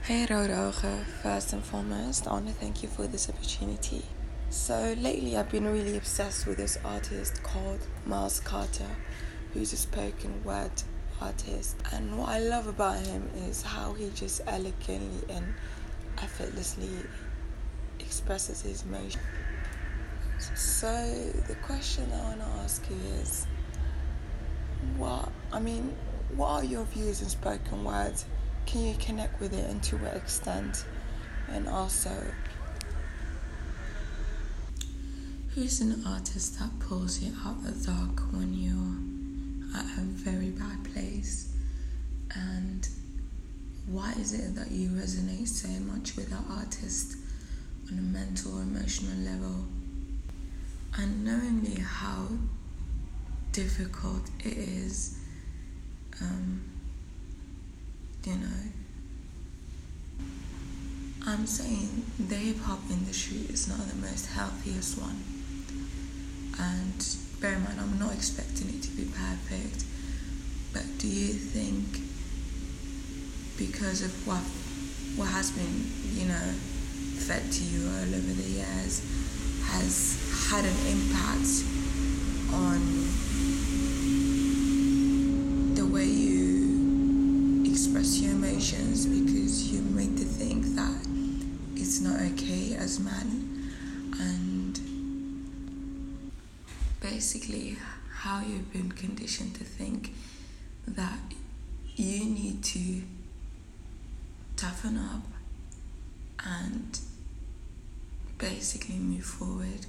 Hey 0.00 0.26
Rodoge, 0.28 0.88
first 1.20 1.52
and 1.52 1.64
foremost, 1.64 2.26
I 2.26 2.28
want 2.28 2.46
to 2.46 2.52
thank 2.60 2.76
you 2.76 2.92
for 2.92 3.08
this 3.10 3.28
opportunity. 3.28 4.00
So 4.48 4.74
lately 4.74 5.34
I've 5.36 5.50
been 5.50 5.70
really 5.72 5.96
obsessed 5.96 6.44
with 6.46 6.56
this 6.56 6.78
artist 6.82 7.40
called 7.40 7.88
Miles 8.06 8.42
Carter, 8.42 8.90
who's 9.52 9.72
a 9.72 9.76
spoken 9.76 10.30
word 10.44 10.82
artist. 11.20 11.76
And 11.92 12.18
what 12.18 12.28
I 12.28 12.38
love 12.38 12.66
about 12.66 12.98
him 13.06 13.28
is 13.48 13.62
how 13.62 13.92
he 13.94 14.10
just 14.14 14.40
elegantly 14.46 15.34
and 15.34 15.54
effortlessly 16.18 16.90
expresses 18.00 18.62
his 18.62 18.82
emotion. 18.82 19.20
So 20.54 20.88
the 21.46 21.54
question 21.56 22.10
I 22.12 22.22
want 22.22 22.40
to 22.40 22.46
ask 22.62 22.82
you 22.90 22.96
is, 23.20 23.46
what 24.96 25.30
I 25.52 25.60
mean, 25.60 25.96
what 26.36 26.48
are 26.48 26.64
your 26.64 26.84
views 26.84 27.22
in 27.22 27.28
spoken 27.28 27.84
words? 27.84 28.26
Can 28.66 28.84
you 28.86 28.94
connect 28.98 29.40
with 29.40 29.52
it 29.52 29.68
and 29.70 29.82
to 29.84 29.96
what 29.96 30.14
extent? 30.14 30.84
And 31.48 31.68
also, 31.68 32.10
who's 35.54 35.80
an 35.80 36.02
artist 36.06 36.58
that 36.58 36.78
pulls 36.80 37.20
you 37.20 37.32
out 37.44 37.62
the 37.62 37.72
dark 37.86 38.20
when 38.32 38.54
you're 38.54 39.78
at 39.78 39.86
a 39.98 40.02
very 40.02 40.50
bad 40.50 40.83
place? 40.94 41.52
And 42.34 42.88
why 43.86 44.12
is 44.18 44.32
it 44.32 44.54
that 44.54 44.70
you 44.70 44.88
resonate 44.88 45.48
so 45.48 45.68
much 45.80 46.16
with 46.16 46.30
that 46.30 46.44
artist 46.50 47.16
on 47.90 47.98
a 47.98 48.02
mental 48.02 48.58
or 48.58 48.62
emotional 48.62 49.18
level? 49.18 49.66
And 50.96 51.24
knowingly 51.24 51.80
how 51.80 52.28
difficult 53.52 54.30
it 54.44 54.56
is, 54.56 55.18
um, 56.20 56.62
you 58.24 58.34
know. 58.36 58.46
I'm 61.26 61.46
saying 61.46 62.04
the 62.18 62.34
hip 62.34 62.60
hop 62.60 62.80
industry 62.90 63.46
is 63.48 63.66
not 63.66 63.78
the 63.88 63.96
most 63.96 64.26
healthiest 64.26 64.98
one. 65.00 65.24
And 66.58 67.16
bear 67.40 67.54
in 67.54 67.64
mind, 67.64 67.80
I'm 67.80 67.98
not 67.98 68.12
expecting 68.12 68.68
it 68.68 68.82
to 68.82 68.90
be 68.90 69.04
perfect. 69.04 69.84
But 70.74 70.98
do 70.98 71.06
you 71.06 71.32
think 71.32 72.02
because 73.56 74.02
of 74.02 74.26
what 74.26 74.42
what 75.16 75.28
has 75.28 75.52
been, 75.52 75.86
you 76.12 76.26
know, 76.26 76.52
fed 77.26 77.52
to 77.52 77.62
you 77.64 77.86
all 77.86 78.14
over 78.14 78.32
the 78.34 78.42
years 78.42 79.00
has 79.70 80.18
had 80.50 80.64
an 80.64 80.76
impact 80.86 81.62
on 82.52 82.80
the 85.76 85.86
way 85.86 86.06
you 86.06 87.62
express 87.70 88.18
your 88.20 88.32
emotions? 88.32 89.06
Because 89.06 89.72
you're 89.72 89.82
made 89.82 90.16
to 90.16 90.24
think 90.24 90.64
that 90.74 91.06
it's 91.76 92.00
not 92.00 92.20
okay 92.32 92.74
as 92.74 92.98
man 92.98 93.70
and 94.18 94.80
basically 97.00 97.76
how 98.10 98.40
you've 98.40 98.72
been 98.72 98.90
conditioned 98.90 99.54
to 99.54 99.62
think 99.62 100.14
that 100.86 101.18
you 101.96 102.24
need 102.24 102.62
to 102.64 103.02
toughen 104.56 104.98
up 104.98 105.22
and 106.44 106.98
basically 108.38 108.96
move 108.96 109.24
forward. 109.24 109.86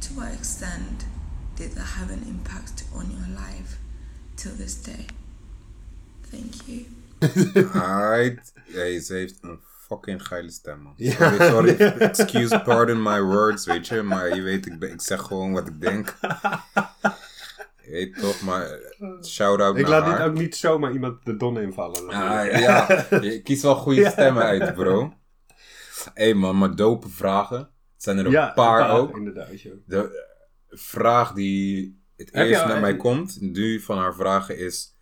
To 0.00 0.12
what 0.14 0.32
extent 0.32 1.04
did 1.56 1.72
that 1.72 1.82
have 1.82 2.10
an 2.10 2.22
impact 2.28 2.84
on 2.94 3.10
your 3.10 3.36
life 3.36 3.78
till 4.36 4.52
this 4.52 4.74
day? 4.74 5.06
Thank 6.24 6.68
you. 6.68 6.86
Alright. 7.74 8.52
Hey, 8.72 9.00
ze 9.00 9.14
heeft 9.14 9.38
een 9.40 9.58
fucking 9.88 10.22
geile 10.26 10.50
stem, 10.50 10.82
man. 10.82 10.94
Sorry, 10.98 11.38
sorry. 11.38 11.70
Excuse, 12.10 12.60
pardon 12.64 13.02
my 13.02 13.20
words, 13.20 13.66
weet 13.66 13.86
je. 13.86 14.02
Maar 14.02 14.34
je 14.34 14.42
weet, 14.42 14.66
ik, 14.66 14.78
ben, 14.78 14.92
ik 14.92 15.00
zeg 15.00 15.20
gewoon 15.22 15.52
wat 15.52 15.66
ik 15.66 15.80
denk. 15.80 16.16
weet 17.96 18.18
toch, 18.20 18.42
maar 18.42 18.78
shout-out 19.24 19.76
Ik 19.76 19.82
naar 19.82 19.90
laat 19.90 20.04
haar. 20.04 20.18
dit 20.18 20.26
ook 20.26 20.38
niet 20.42 20.56
zomaar 20.56 20.92
iemand 20.92 21.24
de 21.24 21.36
don 21.36 21.60
invallen. 21.60 22.08
Ah, 22.08 22.60
ja, 22.60 23.06
je 23.20 23.40
kiest 23.42 23.62
wel 23.62 23.74
goede 23.74 24.00
Ja. 24.00 24.10
stemmen 24.10 24.42
uit, 24.42 24.74
bro. 24.74 25.12
Hé 26.14 26.24
hey 26.24 26.34
man, 26.34 26.58
maar 26.58 26.76
dope 26.76 27.08
vragen. 27.08 27.58
Het 27.58 28.02
zijn 28.04 28.18
er 28.18 28.24
een 28.24 28.30
Ja, 28.30 28.52
paar 28.54 28.90
ook. 28.98 29.16
Inderdaad, 29.16 29.60
joh. 29.60 29.74
De 29.86 30.24
vraag 30.68 31.32
die 31.32 32.00
het 32.16 32.28
Heb 32.32 32.46
eerst 32.46 32.62
al- 32.62 32.68
naar 32.68 32.80
mij 32.80 32.92
eh, 32.92 32.98
komt, 32.98 33.40
nu 33.40 33.80
van 33.80 33.98
haar 33.98 34.14
vragen, 34.14 34.58
is... 34.58 34.94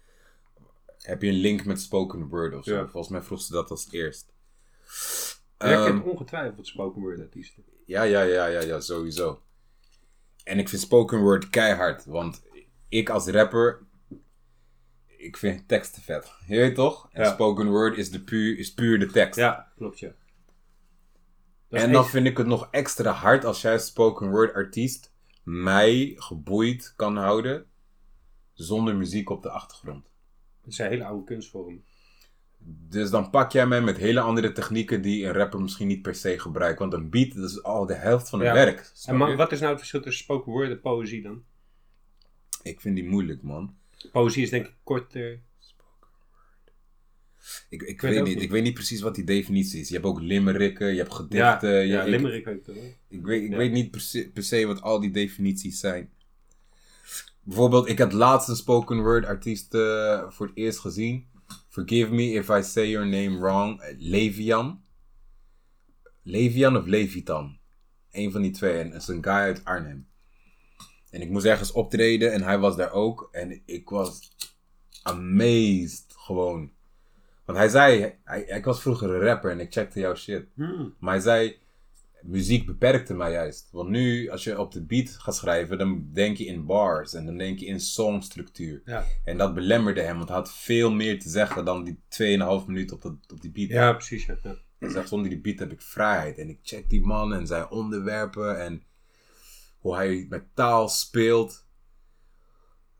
Heb 0.99 1.23
je 1.23 1.29
een 1.29 1.35
link 1.35 1.65
met 1.65 1.81
spoken 1.81 2.29
word 2.29 2.55
of 2.55 2.65
zo? 2.65 2.75
Ja. 2.75 2.81
Volgens 2.89 3.09
mij 3.13 3.23
vroeg 3.23 3.41
ze 3.41 3.53
dat 3.53 3.71
als 3.71 3.89
eerst. 3.91 4.33
Jij 5.59 5.73
Ehm, 5.73 5.85
kent 5.85 6.05
ongetwijfeld 6.05 6.67
spoken 6.67 7.01
word 7.03 7.21
artiesten. 7.21 7.65
ja, 7.87 8.03
ja, 8.03 8.23
ja, 8.23 8.47
ja, 8.47 8.61
ja, 8.61 8.81
sowieso. 8.81 9.43
En 10.45 10.59
ik 10.59 10.69
vind 10.69 10.83
spoken 10.83 11.19
word 11.19 11.51
keihard, 11.51 12.05
want 12.05 12.43
ik 12.88 13.09
als 13.09 13.26
rapper, 13.26 13.83
ik 15.07 15.37
vind 15.37 15.69
teksten 15.69 16.03
vet. 16.03 16.33
Je 16.47 16.57
weet 16.57 16.75
toch? 16.75 17.09
En 17.12 17.23
Ja. 17.23 17.33
spoken 17.33 17.67
word 17.69 17.97
is, 17.97 18.11
de 18.11 18.21
puur, 18.21 18.59
is 18.59 18.75
puur 18.75 18.99
de 18.99 19.07
tekst. 19.07 19.38
Ja, 19.38 19.73
klopt 19.76 19.99
ja. 19.99 20.09
Dat 21.69 21.79
is 21.81 21.83
en 21.87 21.93
dan 21.93 22.03
echt- 22.03 22.11
vind 22.11 22.26
ik 22.26 22.37
het 22.38 22.47
nog 22.47 22.69
extra 22.71 23.11
hard 23.11 23.45
als 23.45 23.61
jij 23.62 23.79
spoken 23.79 24.31
word 24.31 24.55
artiest 24.55 25.12
mij 25.43 26.12
geboeid 26.17 26.93
kan 26.97 27.17
houden 27.17 27.67
zonder 28.53 28.97
muziek 28.97 29.31
op 29.31 29.43
de 29.43 29.50
achtergrond. 29.50 30.11
Het 30.62 30.73
is 30.73 30.79
een 30.79 30.87
hele 30.88 31.05
oude 31.05 31.25
kunstvorm. 31.25 31.85
Dus 32.88 33.11
dan 33.11 33.31
pak 33.31 33.53
jij 33.53 33.67
mij 33.67 33.81
met 33.83 33.97
hele 33.97 34.21
andere 34.21 34.53
technieken 34.53 35.03
die 35.03 35.25
een 35.26 35.33
rapper 35.33 35.61
misschien 35.61 35.87
niet 35.88 36.03
per 36.03 36.14
se 36.14 36.38
gebruikt. 36.38 36.79
Want 36.79 36.93
een 36.93 37.11
beat, 37.11 37.35
dat 37.35 37.50
is 37.50 37.62
al 37.62 37.87
de 37.87 37.95
helft 37.95 38.29
van 38.29 38.38
het 38.38 38.49
Ja. 38.49 38.55
werk. 38.55 38.93
En 39.05 39.17
maar, 39.17 39.31
je? 39.31 39.37
wat 39.37 39.53
is 39.53 39.59
nou 39.59 39.71
het 39.71 39.79
verschil 39.79 40.00
tussen 40.03 40.25
spoken 40.25 40.53
word 40.53 40.71
en 40.71 40.81
poëzie 40.81 41.23
dan? 41.23 41.45
Ik 42.64 42.80
vind 42.80 42.94
die 42.97 43.09
moeilijk, 43.09 43.42
man. 43.42 43.76
Poëzie 44.12 44.42
is 44.42 44.50
denk 44.50 44.66
ik 44.66 44.73
korter. 44.83 45.40
Ik, 47.68 47.83
ik, 47.83 48.00
weet 48.00 48.14
niet. 48.25 48.35
niet. 48.35 48.42
Ik 48.42 48.50
weet 48.50 48.62
niet 48.62 48.75
precies 48.75 49.00
wat 49.00 49.14
die 49.14 49.25
definitie 49.25 49.80
is. 49.80 49.88
Je 49.88 49.94
hebt 49.94 50.06
ook 50.06 50.21
limmerikken, 50.21 50.90
je 50.92 50.99
hebt 50.99 51.14
gedichten. 51.14 51.71
ja, 51.71 51.78
je- 51.80 51.87
ja 51.87 52.02
ik- 52.02 52.09
Limerick 52.11 52.47
ik 53.09 53.25
weet, 53.26 53.42
ik 53.42 53.50
Ja. 53.50 53.56
weet 53.56 53.73
niet 53.73 53.90
per 53.90 54.00
se, 54.00 54.30
per 54.35 54.42
se 54.42 54.66
wat 54.66 54.83
al 54.83 55.00
die 55.00 55.11
definities 55.11 55.80
zijn. 55.80 56.11
Bijvoorbeeld, 57.42 57.88
ik 57.88 57.99
had 57.99 58.12
laatst 58.12 58.49
een 58.49 58.56
spoken 58.56 59.00
word 59.02 59.25
artiest 59.25 59.75
eh, 59.75 60.30
voor 60.30 60.47
het 60.47 60.56
eerst 60.56 60.78
gezien. 60.78 61.26
Forgive 61.68 62.12
me 62.12 62.23
if 62.30 62.49
I 62.49 62.62
say 62.62 62.90
your 62.90 63.06
name 63.06 63.38
wrong. 63.38 63.94
Levian. 63.99 64.83
Levian 66.23 66.76
of 66.76 66.87
Levitan. 66.87 67.59
Eén 68.11 68.33
van 68.33 68.42
die 68.42 68.50
twee. 68.50 68.78
En 68.78 68.90
het 68.90 69.02
is 69.02 69.09
een 69.09 69.23
guy 69.25 69.33
uit 69.33 69.64
Arnhem. 69.64 70.06
En 71.14 71.23
ik 71.23 71.30
moest 71.30 71.47
ergens 71.47 71.73
optreden 71.73 72.33
en 72.33 72.42
hij 72.42 72.59
was 72.59 72.76
daar 72.76 72.92
ook. 72.92 73.28
En 73.33 73.62
ik 73.64 73.88
was 73.88 74.30
amazed 75.02 76.04
gewoon. 76.09 76.73
Want 77.44 77.59
hij 77.59 77.68
zei, 77.68 78.14
hij, 78.25 78.42
ik 78.42 78.64
was 78.64 78.80
vroeger 78.80 79.14
een 79.14 79.21
rapper 79.21 79.50
en 79.50 79.61
ik 79.61 79.73
checkte 79.73 80.00
jouw 80.00 80.14
shit. 80.14 80.47
Hmm. 80.54 80.94
Maar 80.99 81.12
hij 81.12 81.23
zei, 81.23 81.59
muziek 82.23 82.66
beperkte 82.66 83.14
mij 83.14 83.33
juist. 83.33 83.68
Want 83.73 83.88
nu, 83.88 84.28
als 84.30 84.44
je 84.44 84.59
op 84.59 84.73
de 84.73 84.83
beat 84.83 85.09
gaat 85.09 85.37
schrijven, 85.37 85.78
dan 85.78 86.09
denk 86.12 86.37
je 86.37 86.44
in 86.44 86.66
bars 86.66 87.14
en 87.14 87.26
dan 87.26 87.37
denk 87.37 87.59
je 87.59 87.66
in 87.66 87.80
songstructuur. 87.80 88.83
Ja. 88.85 89.04
En 89.25 89.38
dat 89.38 89.54
belemmerde 89.54 90.00
hem, 90.00 90.16
want 90.16 90.28
hij 90.28 90.38
had 90.38 90.54
veel 90.54 90.90
meer 90.90 91.21
te 91.21 91.28
zeggen 91.28 91.64
dan 91.64 91.85
die 91.85 91.99
2,5 92.61 92.66
minuten 92.66 92.97
op, 92.97 93.02
dat, 93.02 93.12
op 93.33 93.40
die 93.40 93.50
beat. 93.50 93.68
ja, 93.68 93.92
precies. 93.92 94.26
Ja. 94.26 94.38
Ja. 94.42 94.56
Hij 94.78 94.90
zegt, 94.90 95.09
zonder 95.09 95.30
die 95.30 95.40
beat 95.40 95.59
heb 95.59 95.73
ik 95.73 95.83
vrijheid. 95.83 96.38
En 96.38 96.49
ik 96.49 96.59
check 96.62 96.90
die 96.90 97.02
man 97.02 97.35
en 97.35 97.47
zijn 97.47 97.71
onderwerpen 97.71 98.61
en 98.61 98.83
hoe 99.85 99.95
hij 99.95 100.26
met 100.29 100.45
taal 100.55 100.88
speelt. 100.88 101.67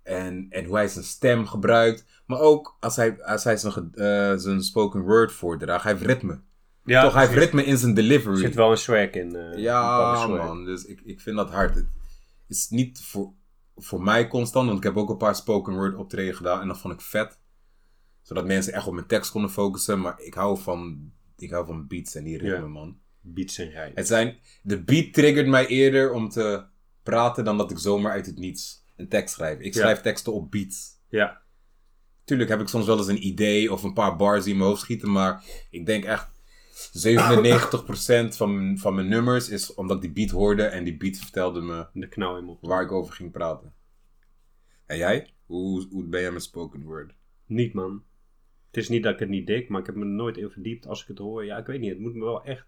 En, 0.03 0.47
en 0.51 0.65
hoe 0.65 0.75
hij 0.77 0.89
zijn 0.89 1.05
stem 1.05 1.47
gebruikt. 1.47 2.23
Maar 2.27 2.39
ook 2.41 2.77
als 2.81 2.97
hij, 2.97 3.23
als 3.25 3.45
hij 3.45 3.57
zijn, 3.57 3.95
eh, 3.95 4.33
zijn 4.37 4.63
spoken 4.63 5.01
word 5.01 5.33
voordraagt, 5.33 5.83
hij 5.85 5.93
heeft 5.93 6.05
ritme. 6.05 6.41
Ja, 6.85 7.03
Toch, 7.03 7.13
hij 7.15 7.27
heeft 7.27 7.39
ritme 7.39 7.65
in 7.65 7.79
zijn 7.79 7.95
delivery. 7.95 8.35
Er 8.35 8.41
zit 8.41 8.55
wel 8.55 8.71
een 8.71 8.77
swag 8.77 9.11
in. 9.11 9.37
eh, 9.37 9.59
Ja, 9.59 10.27
man. 10.27 10.65
Dus 10.65 10.85
ik, 10.85 11.01
ik 11.05 11.21
vind 11.21 11.37
dat 11.37 11.51
hard. 11.51 11.75
Het 11.75 11.87
is 12.49 12.69
niet 12.69 13.01
voor, 13.03 13.33
voor 13.77 14.03
mij 14.03 14.29
constant, 14.29 14.67
want 14.67 14.79
ik 14.79 14.85
heb 14.85 14.97
ook 14.97 15.11
een 15.11 15.17
paar 15.17 15.37
spoken 15.37 15.75
word 15.75 15.95
optreden 15.97 16.35
gedaan 16.35 16.61
en 16.61 16.69
dat 16.69 16.79
vond 16.79 16.95
ik 16.95 17.01
vet. 17.01 17.39
Zodat 18.23 18.47
mensen 18.47 18.73
echt 18.73 18.87
op 18.87 18.95
mijn 18.95 19.07
tekst 19.07 19.31
konden 19.31 19.51
focussen. 19.51 20.01
Maar 20.01 20.21
ik 20.21 20.35
hou 20.35 20.59
van, 20.59 21.13
ik 21.37 21.51
hou 21.51 21.67
van 21.67 21.87
beats 21.87 22.15
en 22.15 22.25
die 22.25 22.39
ritme, 22.39 22.57
Ja. 22.59 22.67
man. 22.67 22.99
Beats 23.21 23.59
en 23.59 23.71
rijden. 23.71 23.97
Het 23.97 24.07
zijn, 24.07 24.39
de 24.63 24.83
beat 24.83 25.13
triggert 25.13 25.47
mij 25.47 25.67
eerder 25.67 26.13
om 26.13 26.29
te 26.29 26.65
praten 27.05 27.45
dan 27.45 27.59
dat 27.59 27.71
ik 27.71 27.79
zomaar 27.79 28.13
uit 28.13 28.27
het 28.27 28.39
niets 28.39 28.85
een 28.97 29.09
tekst 29.09 29.35
schrijf. 29.35 29.59
Ik 29.59 29.75
Ja. 29.75 29.81
schrijf 29.81 30.01
teksten 30.01 30.33
op 30.33 30.51
beats. 30.51 30.93
Ja. 31.09 31.43
Tuurlijk 32.25 32.51
heb 32.51 32.61
ik 32.61 32.69
soms 32.69 32.87
wel 32.87 32.99
eens 32.99 33.07
een 33.07 33.27
idee 33.27 33.73
of 33.73 33.83
een 33.83 33.93
paar 33.93 34.17
bars 34.17 34.43
die 34.45 34.53
in 34.53 34.59
mijn 34.59 34.71
hoofd 34.71 34.83
schieten, 34.83 35.13
maar 35.13 35.45
ik 35.71 35.87
denk 35.87 36.05
echt 36.05 36.33
97% 36.93 38.37
van, 38.37 38.55
mijn- 38.55 38.79
van 38.79 38.95
mijn 38.95 39.09
nummers 39.09 39.49
is 39.49 39.75
omdat 39.75 39.97
ik 39.97 40.03
die 40.03 40.13
beat 40.27 40.31
hoorde 40.31 40.63
en 40.63 40.85
die 40.85 40.97
beat 40.97 41.17
vertelde 41.17 41.61
me 41.61 41.87
De 41.93 42.09
in 42.39 42.59
waar 42.61 42.83
ik 42.83 42.93
over 42.93 43.15
ging 43.15 43.31
praten. 43.33 43.75
En 44.87 44.97
jij? 44.97 45.33
Hoe, 45.47 45.87
hoe 45.91 46.05
ben 46.05 46.21
jij 46.21 46.31
met 46.33 46.43
spoken 46.43 46.83
word? 46.83 47.15
Niet, 47.47 47.73
man. 47.75 48.03
Het 48.67 48.77
is 48.77 48.89
niet 48.89 49.03
dat 49.03 49.13
ik 49.13 49.19
het 49.19 49.29
niet 49.29 49.47
dik, 49.47 49.69
maar 49.69 49.81
ik 49.81 49.87
heb 49.87 49.95
me 49.95 50.05
nooit 50.05 50.37
in 50.37 50.51
verdiept 50.51 50.87
als 50.87 51.03
ik 51.03 51.09
het 51.09 51.19
hoor. 51.19 51.45
Ja, 51.45 51.57
ik 51.57 51.67
weet 51.67 51.81
niet. 51.81 51.91
Het 51.91 51.99
moet 51.99 52.15
me 52.15 52.25
wel 52.25 52.45
echt... 52.45 52.67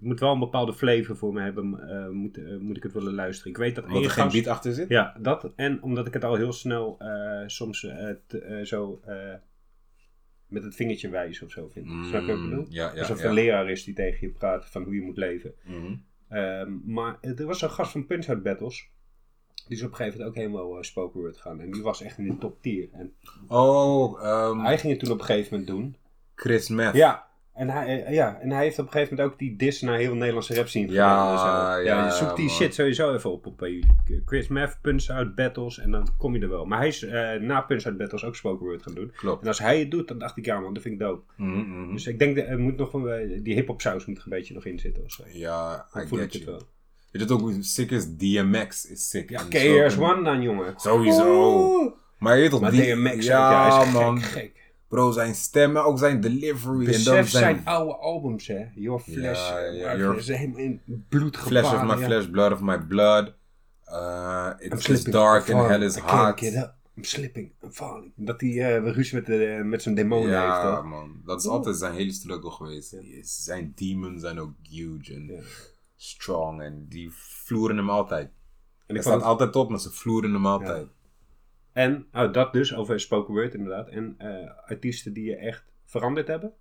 Het 0.00 0.08
moet 0.08 0.20
wel 0.20 0.32
een 0.32 0.38
bepaalde 0.38 0.72
flavor 0.74 1.16
voor 1.16 1.32
me 1.32 1.40
hebben. 1.42 1.88
eh, 1.88 2.08
moet, 2.08 2.36
eh, 2.36 2.56
moet 2.56 2.76
ik 2.76 2.82
het 2.82 2.92
willen 2.92 3.14
luisteren. 3.14 3.50
Ik 3.52 3.58
weet 3.58 3.74
dat 3.74 3.84
Omdat 3.84 4.04
er 4.04 4.10
geen 4.10 4.28
beat 4.30 4.46
achter 4.46 4.72
zit? 4.72 4.88
Ja, 4.88 5.16
dat. 5.20 5.52
En 5.56 5.82
omdat 5.82 6.06
ik 6.06 6.12
het 6.12 6.24
al 6.24 6.34
heel 6.34 6.52
snel 6.52 6.96
eh, 6.98 7.42
soms 7.46 7.86
zo 8.62 9.00
met 10.46 10.64
het 10.64 10.74
vingertje 10.74 11.08
wijs 11.08 11.42
of 11.42 11.50
zo 11.50 11.68
vind. 11.68 11.86
Snap 11.86 12.20
je 12.20 12.26
wat 12.26 12.36
ik 12.36 12.42
bedoel? 12.48 12.64
Mm, 12.64 12.66
Ja, 12.70 12.92
ja, 12.94 13.00
Alsof 13.00 13.22
ja. 13.22 13.28
een 13.28 13.34
leraar 13.34 13.70
is 13.70 13.84
die 13.84 13.94
tegen 13.94 14.26
je 14.26 14.32
praat 14.32 14.66
van 14.70 14.82
hoe 14.82 14.94
je 14.94 15.00
moet 15.02 15.16
leven. 15.16 15.54
Mhm. 15.64 15.94
Ehm, 16.28 16.72
maar 16.84 17.18
er 17.20 17.46
was 17.46 17.62
een 17.62 17.70
gast 17.70 17.92
van 17.92 18.06
Punch 18.06 18.42
Battles. 18.42 18.88
Die 19.68 19.76
is 19.78 19.82
op 19.84 19.90
een 19.90 19.96
gegeven 19.96 20.18
moment 20.18 20.36
ook 20.38 20.42
helemaal 20.42 20.84
spoken 20.84 21.20
word 21.20 21.36
gaan. 21.36 21.60
En 21.60 21.70
die 21.70 21.82
was 21.82 22.02
echt 22.02 22.18
in 22.18 22.28
de 22.28 22.38
top 22.38 22.62
tier. 22.62 22.88
En 22.92 23.12
Oh, 23.48 24.22
ehm, 24.24 24.58
hij 24.58 24.78
ging 24.78 24.92
het 24.92 25.02
toen 25.02 25.12
op 25.12 25.18
een 25.18 25.24
gegeven 25.24 25.50
moment 25.58 25.68
doen. 25.76 25.96
Chris 26.34 26.68
Meth. 26.68 26.94
Ja. 26.94 27.28
En 27.60 27.68
hij, 27.68 28.04
eh, 28.04 28.12
ja, 28.14 28.38
en 28.40 28.50
hij 28.50 28.62
heeft 28.62 28.78
op 28.78 28.86
een 28.86 28.92
gegeven 28.92 29.14
moment 29.16 29.32
ook 29.32 29.38
die 29.38 29.56
diss 29.56 29.80
naar 29.80 29.98
heel 29.98 30.14
Nederlandse 30.14 30.54
rap 30.54 30.68
scene 30.68 30.92
Ja, 30.92 31.36
gedaan 31.36 31.84
ja, 31.84 32.04
je 32.04 32.12
zoekt 32.12 32.36
die 32.36 32.46
man. 32.46 32.54
shit 32.54 32.74
sowieso 32.74 33.14
even 33.14 33.32
op 33.32 33.46
op 33.46 33.62
eh, 33.62 33.70
YouTube. 33.70 34.22
Chris 34.26 34.48
Meth, 34.48 34.78
Punch 34.80 35.08
Out 35.08 35.34
Battles 35.34 35.78
en 35.78 35.90
dan 35.90 36.08
kom 36.18 36.34
je 36.34 36.40
er 36.40 36.48
wel. 36.48 36.64
Maar 36.64 36.78
hij 36.78 36.88
is 36.88 37.02
eh, 37.02 37.32
na 37.40 37.60
Punch 37.60 37.84
Out 37.84 37.96
Battles 37.96 38.24
ook 38.24 38.36
spoken 38.36 38.66
word 38.66 38.82
gaan 38.82 38.94
doen. 38.94 39.12
Klopt. 39.16 39.42
En 39.42 39.48
als 39.48 39.58
hij 39.58 39.78
het 39.78 39.90
doet, 39.90 40.08
dan 40.08 40.18
dacht 40.18 40.36
ik, 40.36 40.44
ja 40.44 40.60
man, 40.60 40.74
dat 40.74 40.82
vind 40.82 40.94
ik 40.94 41.00
dope. 41.00 41.22
Mhm, 41.36 41.58
mhm. 41.58 41.92
Dus 41.92 42.06
ik 42.06 42.18
denk, 42.18 42.36
dat 42.36 42.46
er 42.46 42.58
moet 42.58 42.76
nog 42.76 42.92
een, 42.92 43.08
eh, 43.08 43.40
die 43.42 43.54
hip-hop 43.54 43.80
saus 43.80 44.06
moet 44.06 44.16
er 44.16 44.22
een 44.24 44.30
beetje 44.30 44.54
nog 44.54 44.64
in 44.64 44.78
zitten 44.78 45.04
of 45.04 45.10
zo. 45.12 45.22
Ja, 45.32 45.86
Dan 45.92 46.02
I 46.02 46.06
voel 46.06 46.18
ik 46.18 46.32
het 46.32 46.44
wel. 46.44 46.62
Weet 47.10 47.22
je 47.22 47.28
wat 47.28 47.42
ook 47.42 47.52
sick 47.60 47.90
is? 47.90 48.16
DMX 48.16 48.86
is 48.86 49.08
sick. 49.08 49.30
Ja, 49.30 49.42
KRS-One 49.48 50.22
dan, 50.22 50.42
jongen. 50.42 50.74
Sowieso. 50.76 51.58
Oeh. 51.58 51.92
Maar 52.18 52.34
je 52.34 52.40
weet 52.40 52.50
toch, 52.50 52.60
Maar 52.60 52.70
die... 52.70 52.94
DMX, 52.94 53.26
ja, 53.26 53.50
ja, 53.50 53.82
is 53.82 53.92
man. 53.92 54.20
gek. 54.20 54.59
Bro, 54.90 55.10
zijn 55.10 55.34
stem, 55.34 55.72
maar 55.72 55.84
ook 55.84 55.98
zijn 55.98 56.20
delivery. 56.20 56.78
en 56.78 56.84
Besef 56.84 57.04
dan 57.04 57.14
zijn 57.14 57.26
zijn 57.26 57.64
oude 57.64 57.94
albums, 57.96 58.46
hè. 58.46 58.66
Your 58.74 59.00
Flesh. 59.00 59.48
Ja, 59.48 59.58
eh, 59.58 59.78
ja, 59.78 59.96
Your- 59.96 60.22
ze 60.22 60.34
in 60.34 60.80
bloed 61.08 61.36
Flesh 61.36 61.72
of 61.72 61.82
my 61.82 61.88
ja. 61.88 61.96
flesh, 62.06 62.26
blood 62.26 62.52
of 62.52 62.60
my 62.60 62.78
blood. 62.78 63.32
Uh, 63.88 64.50
it's 64.58 64.84
slipping, 64.84 65.12
dark 65.14 65.50
and 65.50 65.68
hell 65.68 65.82
is 65.82 65.96
hot. 65.96 66.42
I'm 66.42 67.04
slipping, 67.04 67.52
I'm 67.62 67.72
falling. 67.72 68.12
Dat 68.16 68.40
hij 68.40 68.50
eh 68.76 68.92
ruzie 68.92 69.14
met, 69.14 69.26
de, 69.26 69.60
met 69.64 69.82
zijn 69.82 69.94
demonen 69.94 70.28
heeft, 70.28 70.62
Ja, 70.62 70.82
man. 70.82 71.20
Dat 71.24 71.40
is 71.40 71.46
altijd 71.46 71.76
zijn 71.76 71.92
hele 71.94 72.12
struggle 72.12 72.50
geweest. 72.50 72.96
Zijn 73.22 73.72
demons 73.76 74.20
zijn 74.20 74.38
ook 74.40 74.52
huge 74.62 75.14
en 75.14 75.26
Ja. 75.26 75.40
strong. 75.96 76.62
En 76.62 76.86
die 76.88 77.10
vloeren 77.12 77.76
hem 77.76 77.90
altijd. 77.90 78.24
En 78.26 78.30
Hij 78.86 78.96
ik 78.96 79.02
staat 79.02 79.12
vond, 79.12 79.24
altijd 79.24 79.56
op, 79.56 79.70
maar 79.70 79.80
ze 79.80 79.90
vloeren 79.90 80.32
hem 80.32 80.46
altijd. 80.46 80.86
En 81.72 82.06
oh, 82.12 82.32
dat 82.32 82.52
dus, 82.52 82.74
over 82.74 83.00
spoken 83.00 83.34
word 83.34 83.54
inderdaad. 83.54 83.88
En 83.88 84.14
eh, 84.18 84.50
artiesten 84.64 85.12
die 85.12 85.24
je 85.24 85.36
echt 85.36 85.64
veranderd 85.84 86.26
hebben. 86.26 86.52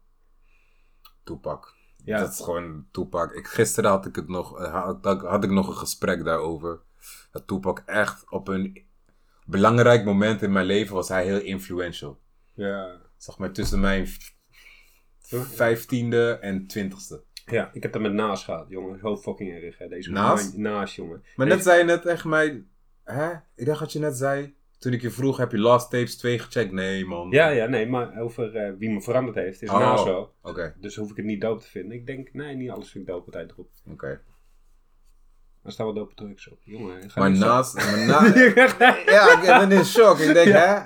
Tupac. 1.24 1.78
Ja. 2.04 2.20
Dat 2.20 2.32
is 2.34 2.40
gewoon 2.40 2.88
Tupac. 2.92 3.32
Ik, 3.32 3.48
gisteren 3.48 3.90
had 3.90 4.06
ik, 4.06 4.16
het 4.16 4.28
nog, 4.28 4.60
eh, 4.60 4.92
had, 5.24 5.44
ik 5.44 5.50
nog 5.50 5.68
een 5.68 5.74
gesprek 5.74 6.24
daarover. 6.24 6.82
Dat 7.32 7.48
Tupac 7.48 7.84
echt 7.86 8.30
op 8.32 8.48
een 8.48 8.88
belangrijk 9.46 10.06
moment 10.06 10.42
in 10.42 10.52
mijn 10.52 10.66
leven 10.66 10.96
was 10.96 11.10
hij 11.10 11.26
heel 11.26 11.42
influential. 11.42 12.20
Ja. 12.54 13.02
Zeg 13.18 13.38
maar 13.38 13.52
tussen 13.52 13.80
mijn 13.80 14.08
vijftiende 15.32 16.38
en 16.42 16.68
twintigste. 16.68 17.24
Ja, 17.46 17.70
ik 17.74 17.84
heb 17.84 17.92
dat 17.94 18.02
met 18.02 18.14
Naas 18.14 18.44
gehad, 18.44 18.70
jongen. 18.70 19.00
Zo 19.00 19.18
fucking 19.18 19.64
erg, 19.64 19.78
hè. 19.78 19.88
Deze 19.88 20.12
Naas? 20.12 20.52
man- 20.52 20.62
Naas, 20.62 20.96
jongen. 20.96 21.24
Maar 21.36 21.48
net 21.48 21.64
zei 21.64 21.78
je 21.78 21.84
net 21.84 22.06
echt 22.06 22.26
mij... 22.26 22.66
Hè? 23.04 23.32
Ik 23.56 23.66
dacht 23.66 23.80
dat 23.80 23.92
je 23.92 24.00
net 24.00 24.18
zei... 24.18 24.56
Toen 24.80 24.94
ik 24.94 25.02
je 25.02 25.10
vroeg, 25.12 25.38
heb 25.38 25.52
je 25.52 25.58
Last 25.58 25.90
Tapes 25.90 26.18
2 26.18 26.40
gecheckt? 26.40 26.72
Nee, 26.72 27.06
man. 27.06 27.30
Ja, 27.30 27.50
ja, 27.50 27.66
nee, 27.66 27.88
maar 27.88 28.20
over 28.20 28.56
eh, 28.56 28.74
wie 28.78 28.90
me 28.90 29.02
veranderd 29.02 29.36
heeft, 29.38 29.62
is 29.62 29.70
Oh. 29.70 29.80
Naas 29.80 30.04
wel. 30.04 30.34
Oké, 30.42 30.76
Dus 30.80 30.96
hoef 30.96 31.10
ik 31.10 31.16
het 31.16 31.26
niet 31.26 31.42
dope 31.42 31.62
te 31.62 31.70
vinden. 31.70 31.98
Ik 31.98 32.06
denk, 32.06 32.30
nee, 32.34 32.56
niet 32.56 32.70
alles 32.70 32.90
vind 32.92 33.08
ik 33.08 33.14
wat 33.26 33.34
hij 33.34 33.44
erop. 33.44 33.70
oké. 33.92 34.22
Daar 35.64 35.72
staan 35.72 35.86
wel 35.86 35.96
dope 35.96 36.16
drugs 36.16 36.50
op. 36.50 36.58
Jongen, 36.64 37.10
ga 37.10 37.20
Maar 37.20 37.36
zo- 37.36 37.46
naast... 37.46 37.76
Maar 37.76 38.06
na, 38.08 38.26
ja, 39.06 39.42
ik 39.42 39.68
ben 39.68 39.78
in 39.78 39.86
shock. 39.86 40.18
Ik 40.20 40.34
denk, 40.34 40.52
hè? 40.52 40.78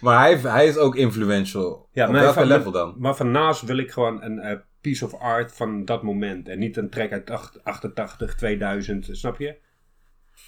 Maar 0.00 0.18
hij, 0.20 0.36
hij 0.36 0.66
is 0.66 0.76
ook 0.76 0.96
influential. 0.96 1.88
Ja, 1.92 2.06
Op 2.06 2.12
welke 2.12 2.32
van- 2.32 2.46
level 2.46 2.72
dan? 2.72 2.94
Maar 2.98 3.16
van 3.16 3.30
naast 3.30 3.62
wil 3.62 3.78
ik 3.78 3.90
gewoon 3.90 4.22
een 4.22 4.38
eh, 4.38 4.58
piece 4.80 5.04
of 5.04 5.14
art 5.14 5.52
van 5.52 5.84
dat 5.84 6.02
moment. 6.02 6.48
En 6.48 6.58
niet 6.58 6.76
een 6.76 6.90
track 6.90 7.12
uit 7.12 7.30
acht- 7.30 7.64
88, 7.64 8.34
2000, 8.34 9.08
snap 9.12 9.38
je? 9.38 9.56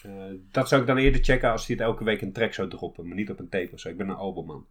Eh, 0.03 0.13
dat 0.51 0.69
zou 0.69 0.81
ik 0.81 0.87
dan 0.87 0.97
eerder 0.97 1.25
checken 1.25 1.51
als 1.51 1.67
hij 1.67 1.77
het 1.77 1.85
elke 1.85 2.05
week 2.05 2.21
een 2.21 2.33
track 2.33 2.55
zou 2.55 2.69
droppen. 2.69 3.07
Maar 3.07 3.17
niet 3.17 3.31
op 3.31 3.39
een 3.39 3.49
tape 3.49 3.73
of 3.73 3.81
zo. 3.81 3.89
Ik 3.89 3.97
ben 3.97 4.09
een 4.09 4.15
albumman. 4.15 4.67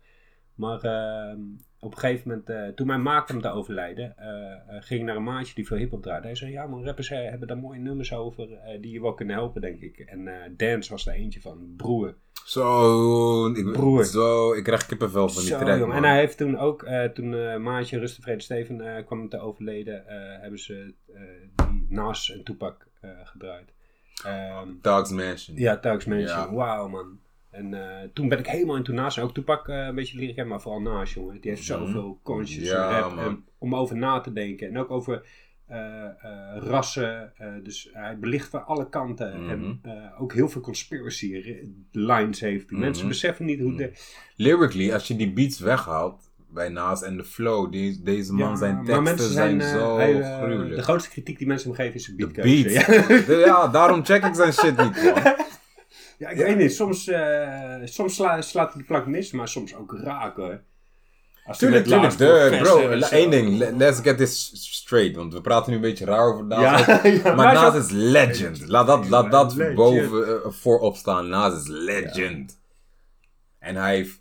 Maar 0.55 0.81
eh, 0.81 1.37
op 1.79 1.91
een 1.91 1.99
gegeven 1.99 2.29
moment, 2.29 2.49
eh, 2.49 2.67
toen 2.67 2.87
mijn 2.87 3.01
maat 3.01 3.27
hem 3.27 3.41
te 3.41 3.49
overlijden, 3.49 4.17
eh, 4.17 4.77
ging 4.79 4.99
ik 4.99 5.05
naar 5.05 5.15
een 5.15 5.23
maatje 5.23 5.55
die 5.55 5.67
veel 5.67 5.77
hip-hop 5.77 6.01
draaide. 6.01 6.27
Hij 6.27 6.35
zei: 6.35 6.51
Ja, 6.51 6.67
man, 6.67 6.85
rappers 6.85 7.09
hebben 7.09 7.47
daar 7.47 7.57
mooie 7.57 7.79
nummers 7.79 8.13
over 8.13 8.47
die 8.81 8.91
je 8.91 9.01
wel 9.01 9.13
kunnen 9.13 9.35
helpen, 9.35 9.61
denk 9.61 9.81
ik. 9.81 9.99
En 9.99 10.53
Dance 10.57 10.91
was 10.91 11.03
daar 11.03 11.15
eentje 11.15 11.41
van, 11.41 11.73
broer. 11.77 12.15
Zo, 12.45 13.47
ik, 13.53 13.71
Broer. 13.71 14.05
zo, 14.05 14.53
ik 14.53 14.63
krijg 14.63 14.85
kippenvel 14.85 15.29
van 15.29 15.43
die 15.43 15.51
track. 15.57 15.91
En 15.91 16.03
hij 16.03 16.19
heeft 16.19 16.37
toen 16.37 16.57
ook, 16.57 16.83
eh, 16.83 17.03
toen 17.03 17.33
eh 17.33 17.57
Maatje 17.57 17.99
Rust 17.99 18.17
en 18.17 18.23
Vrede 18.23 18.41
Steven 18.41 18.81
eh, 18.81 19.05
kwam 19.05 19.29
te 19.29 19.39
overleden, 19.39 20.03
hebben 20.41 20.59
ze 20.59 20.93
die 21.05 21.85
Nas 21.89 22.31
en 22.31 22.43
Tupac 22.43 22.87
eh, 23.01 23.09
gedraaid. 23.23 23.73
Ehm, 24.25 24.67
Dogs 24.81 25.11
Mansion. 25.11 25.57
ja, 25.57 25.77
Thuis 25.79 26.05
Mansion. 26.05 26.27
Ja. 26.39 26.53
Wauw, 26.53 26.87
man. 26.87 27.19
En 27.49 27.73
eh, 27.73 28.07
toen 28.13 28.29
ben 28.29 28.39
ik 28.39 28.47
helemaal 28.47 28.81
Nas. 28.81 29.17
En 29.17 29.23
ook 29.23 29.33
Tupac 29.33 29.67
eh, 29.67 29.85
een 29.85 29.95
beetje 29.95 30.17
leren 30.17 30.33
kennen, 30.35 30.53
maar 30.53 30.61
vooral 30.61 30.81
Nas, 30.81 31.13
jongen. 31.13 31.41
Die 31.41 31.51
heeft 31.51 31.63
zoveel 31.63 32.19
conscious 32.23 32.69
Mhm. 32.69 32.77
Ja, 32.77 32.99
rap 32.99 33.17
en 33.17 33.45
om 33.57 33.75
over 33.75 33.97
na 33.97 34.19
te 34.19 34.33
denken. 34.33 34.67
En 34.67 34.77
ook 34.77 34.91
over 34.91 35.25
eh, 35.67 36.05
rassen. 36.57 37.33
dus 37.63 37.89
hij 37.93 38.17
belicht 38.19 38.49
van 38.49 38.65
alle 38.65 38.89
kanten. 38.89 39.41
Mhm. 39.41 39.49
En 39.49 39.79
eh, 39.81 40.21
ook 40.21 40.33
heel 40.33 40.49
veel 40.49 40.61
conspiracy 40.61 41.43
lines 41.91 42.39
heeft. 42.39 42.67
Die 42.67 42.77
Mhm. 42.77 42.85
mensen 42.85 43.07
beseffen 43.07 43.45
niet 43.45 43.59
hoe 43.59 43.75
de... 43.75 43.91
Lyrically, 44.35 44.91
als 44.93 45.07
je 45.07 45.15
die 45.15 45.31
beats 45.31 45.59
weghaalt 45.59 46.30
bij 46.53 46.69
Nas 46.69 47.01
en 47.03 47.17
de 47.17 47.23
flow, 47.23 47.71
die, 47.71 48.01
deze 48.03 48.33
man 48.33 48.49
Ja, 48.49 48.55
zijn 48.55 48.75
maar 48.75 48.83
teksten 48.85 49.03
mensen 49.03 49.31
zijn, 49.31 49.61
eh, 49.61 49.71
zo 49.71 49.97
hij, 49.97 50.21
eh, 50.21 50.37
gruwelijk. 50.37 50.75
De 50.75 50.81
grootste 50.83 51.09
kritiek 51.09 51.37
die 51.37 51.47
mensen 51.47 51.67
hem 51.67 51.77
geven 51.77 51.95
is 51.95 52.05
zijn 52.05 52.17
De 52.17 52.27
beat. 52.27 53.27
Ja. 53.27 53.67
Daarom 53.67 54.05
check 54.05 54.23
ik 54.25 54.35
zijn 54.35 54.53
shit 54.53 54.77
niet, 54.77 55.03
man. 55.03 55.35
Ja, 56.17 56.29
ik 56.29 56.37
weet 56.37 56.57
niet. 56.57 56.73
Soms, 56.73 57.07
eh, 57.07 57.75
soms 57.83 58.15
sla, 58.15 58.41
slaat 58.41 58.73
hij 58.73 58.81
de 58.81 58.87
plank 58.87 59.05
mis, 59.05 59.31
maar 59.31 59.47
soms 59.47 59.75
ook 59.75 59.99
raak 60.03 60.35
hoor. 60.35 60.61
Als 61.45 61.57
Tuurlijk, 61.57 61.85
tuurlijk. 61.85 62.17
De, 62.17 62.59
bro, 62.61 62.89
één 62.89 63.29
ding. 63.29 63.57
le- 63.57 63.71
Let's 63.77 63.99
get 63.99 64.17
this 64.17 64.49
straight. 64.81 65.15
Want 65.15 65.33
we 65.33 65.41
praten 65.41 65.69
nu 65.69 65.75
een 65.75 65.81
beetje 65.81 66.05
raar 66.05 66.33
over 66.33 66.45
Nas. 66.45 66.61
Ja, 66.61 67.05
ja, 67.23 67.35
maar 67.35 67.53
Nas 67.53 67.73
zo- 67.73 67.79
is 67.79 67.89
legend. 67.89 68.67
Laat 68.67 68.87
dat, 68.87 69.09
laat 69.09 69.31
dat 69.31 69.55
Legend. 69.55 69.75
boven 69.75 70.53
voorop 70.53 70.95
staan. 70.95 71.29
Nas 71.29 71.61
is 71.61 71.67
legend. 71.67 72.59
En 73.59 73.75
hij 73.75 73.95
heeft 73.95 74.20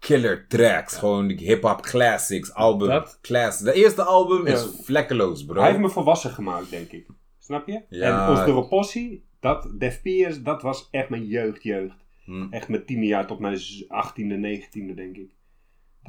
killer 0.00 0.46
tracks. 0.48 0.96
Gewoon 0.96 1.28
hip-hop 1.30 1.80
classics, 1.80 2.54
album 2.54 2.88
Dat- 2.88 3.18
classics. 3.22 3.72
De 3.72 3.72
eerste 3.72 4.02
album 4.02 4.46
is 4.46 4.66
vlekkeloos, 4.82 5.44
bro. 5.44 5.60
Hij 5.60 5.68
heeft 5.68 5.82
me 5.82 5.88
volwassen 5.88 6.30
gemaakt, 6.30 6.70
denk 6.70 6.92
ik. 6.92 7.06
Snap 7.38 7.66
je? 7.66 7.82
Ja. 7.88 8.28
En 8.28 8.32
Osdoro 8.36 8.62
Possi, 8.62 9.22
dat, 9.40 9.70
Def 9.78 10.02
Piers, 10.02 10.42
dat 10.42 10.62
was 10.62 10.88
echt 10.90 11.08
mijn 11.08 11.26
jeugd, 11.26 11.62
jeugd. 11.62 11.96
Hm. 12.24 12.46
Echt 12.50 12.68
mijn 12.68 12.84
tiende 12.84 13.06
jaar 13.06 13.26
tot 13.26 13.38
mijn 13.38 13.58
18e, 13.88 14.36
19e, 14.36 14.94
denk 14.94 15.16
ik. 15.16 15.30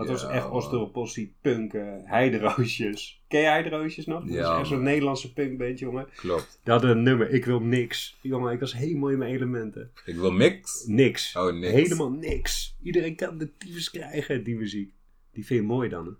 Dat 0.07 0.21
was 0.21 0.31
echt 0.31 0.43
man. 0.43 0.51
Osdoro 0.51 0.85
Possi, 0.85 1.33
punk, 1.41 1.73
eh, 1.73 1.93
heideroosjes. 2.03 3.23
Ken 3.27 3.39
je 3.39 3.47
heideroosjes 3.47 4.05
nog? 4.05 4.23
Dat 4.23 4.33
is 4.33 4.59
echt 4.59 4.67
zo'n. 4.67 4.83
Nederlandse 4.83 5.33
punkband, 5.33 5.79
jongen. 5.79 6.07
Klopt. 6.15 6.59
Hadden 6.63 6.89
een 6.89 7.03
nummer, 7.03 7.29
ik 7.29 7.45
wil 7.45 7.59
niks. 7.59 8.17
Jongen, 8.21 8.53
ik 8.53 8.59
was 8.59 8.73
helemaal 8.73 9.09
in 9.09 9.17
mijn 9.17 9.33
elementen. 9.33 9.91
Ik 10.05 10.15
wil 10.15 10.31
mix. 10.31 10.85
Niks. 10.85 11.35
Oh, 11.35 11.53
niks. 11.53 11.73
Helemaal 11.73 12.11
niks. 12.11 12.75
Iedereen 12.83 13.15
kan 13.15 13.37
de 13.37 13.57
tyfus 13.57 13.89
krijgen, 13.89 14.43
die 14.43 14.55
muziek. 14.55 14.93
Die 15.31 15.45
vind 15.45 15.59
je 15.59 15.65
mooi 15.65 15.89
dan? 15.89 16.17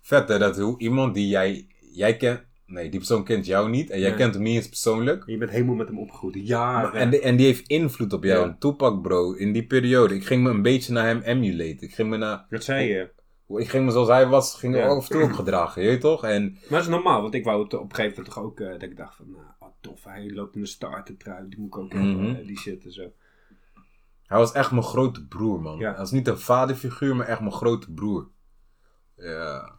Vet 0.00 0.28
hè, 0.28 0.38
dat 0.38 0.58
hoe 0.58 0.78
iemand 0.78 1.14
die 1.14 1.28
jij, 1.28 1.66
jij 1.92 2.16
kent, 2.16 2.42
nee, 2.66 2.88
die 2.90 2.98
persoon 2.98 3.24
kent 3.24 3.46
jou 3.46 3.70
niet 3.70 3.90
en 3.90 4.00
jij 4.00 4.08
Nee. 4.08 4.18
kent 4.18 4.34
hem 4.34 4.42
niet 4.42 4.56
eens 4.56 4.68
persoonlijk. 4.68 5.22
Je 5.26 5.38
bent 5.38 5.50
helemaal 5.50 5.74
met 5.74 5.88
hem 5.88 5.98
opgegroeid. 5.98 6.46
Ja. 6.46 6.72
Maar- 6.82 6.94
en, 6.94 7.10
die- 7.10 7.20
en 7.20 7.36
die 7.36 7.46
heeft 7.46 7.68
invloed 7.68 8.12
op 8.12 8.24
jou. 8.24 8.46
Ja. 8.48 8.56
Tupac 8.58 9.02
bro, 9.02 9.32
in 9.32 9.52
die 9.52 9.66
periode. 9.66 10.14
Ik 10.14 10.26
ging 10.26 10.42
me 10.42 10.50
een 10.50 10.62
beetje 10.62 10.92
naar 10.92 11.06
hem 11.06 11.20
emulate. 11.20 11.84
Ik 11.84 11.94
ging 11.94 12.08
me 12.10 12.16
naar, 12.16 12.46
Wat 12.50 12.64
zei 12.64 12.88
je? 12.88 13.10
ik 13.56 13.68
ging 13.68 13.84
me 13.84 13.90
zoals 13.90 14.08
hij 14.08 14.26
was, 14.26 14.54
ging 14.54 14.76
Ja. 14.76 14.86
af 14.86 15.04
en 15.08 15.10
toe 15.12 15.22
ook 15.22 15.34
gedragen, 15.34 15.82
je 15.82 15.88
weet 15.88 16.00
toch? 16.00 16.24
En 16.24 16.52
Maar 16.52 16.60
dat 16.70 16.80
is 16.80 16.88
normaal, 16.88 17.22
want 17.22 17.34
ik 17.34 17.44
wou 17.44 17.62
het 17.62 17.74
op 17.74 17.80
een 17.82 17.94
gegeven 17.94 18.16
moment 18.16 18.34
toch 18.34 18.44
ook, 18.44 18.60
eh, 18.60 18.70
dat 18.70 18.82
ik 18.82 18.96
dacht 18.96 19.16
van, 19.16 19.30
nou, 19.30 19.42
wat 19.58 19.72
tof, 19.80 20.04
hij 20.04 20.30
loopt 20.30 20.54
in 20.54 20.60
een 20.60 20.66
startertrui, 20.66 21.48
die 21.48 21.58
moet 21.58 21.66
ik 21.68 21.78
ook 21.78 21.92
hebben, 21.92 22.20
Mhm. 22.20 22.34
eh, 22.34 22.46
die 22.46 22.58
shit 22.58 22.84
en 22.84 22.92
zo. 22.92 23.12
hij 24.24 24.38
was 24.38 24.52
echt 24.52 24.70
mijn 24.70 24.82
grote 24.82 25.26
broer 25.26 25.60
man. 25.60 25.78
Ja. 25.78 25.88
Hij 25.90 25.98
was 25.98 26.10
niet 26.10 26.28
een 26.28 26.38
vaderfiguur, 26.38 27.16
maar 27.16 27.26
echt 27.26 27.40
mijn 27.40 27.52
grote 27.52 27.92
broer. 27.92 28.28
Ja. 29.16 29.72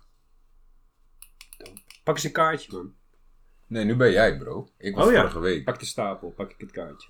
Pak 2.06 2.16
eens 2.16 2.24
een 2.24 2.32
kaartje, 2.32 2.72
man. 2.72 2.94
Nee, 3.68 3.84
nu 3.86 3.96
ben 3.96 4.12
jij 4.12 4.38
bro. 4.38 4.70
Ik 4.78 4.96
was 4.96 5.06
Oh 5.06 5.12
ja. 5.12 5.20
vorige 5.20 5.40
week. 5.40 5.64
Pak 5.66 5.80
de 5.80 5.86
stapel, 5.86 6.32
pak 6.32 6.52
ik 6.52 6.60
het 6.60 6.72
kaartje. 6.72 7.10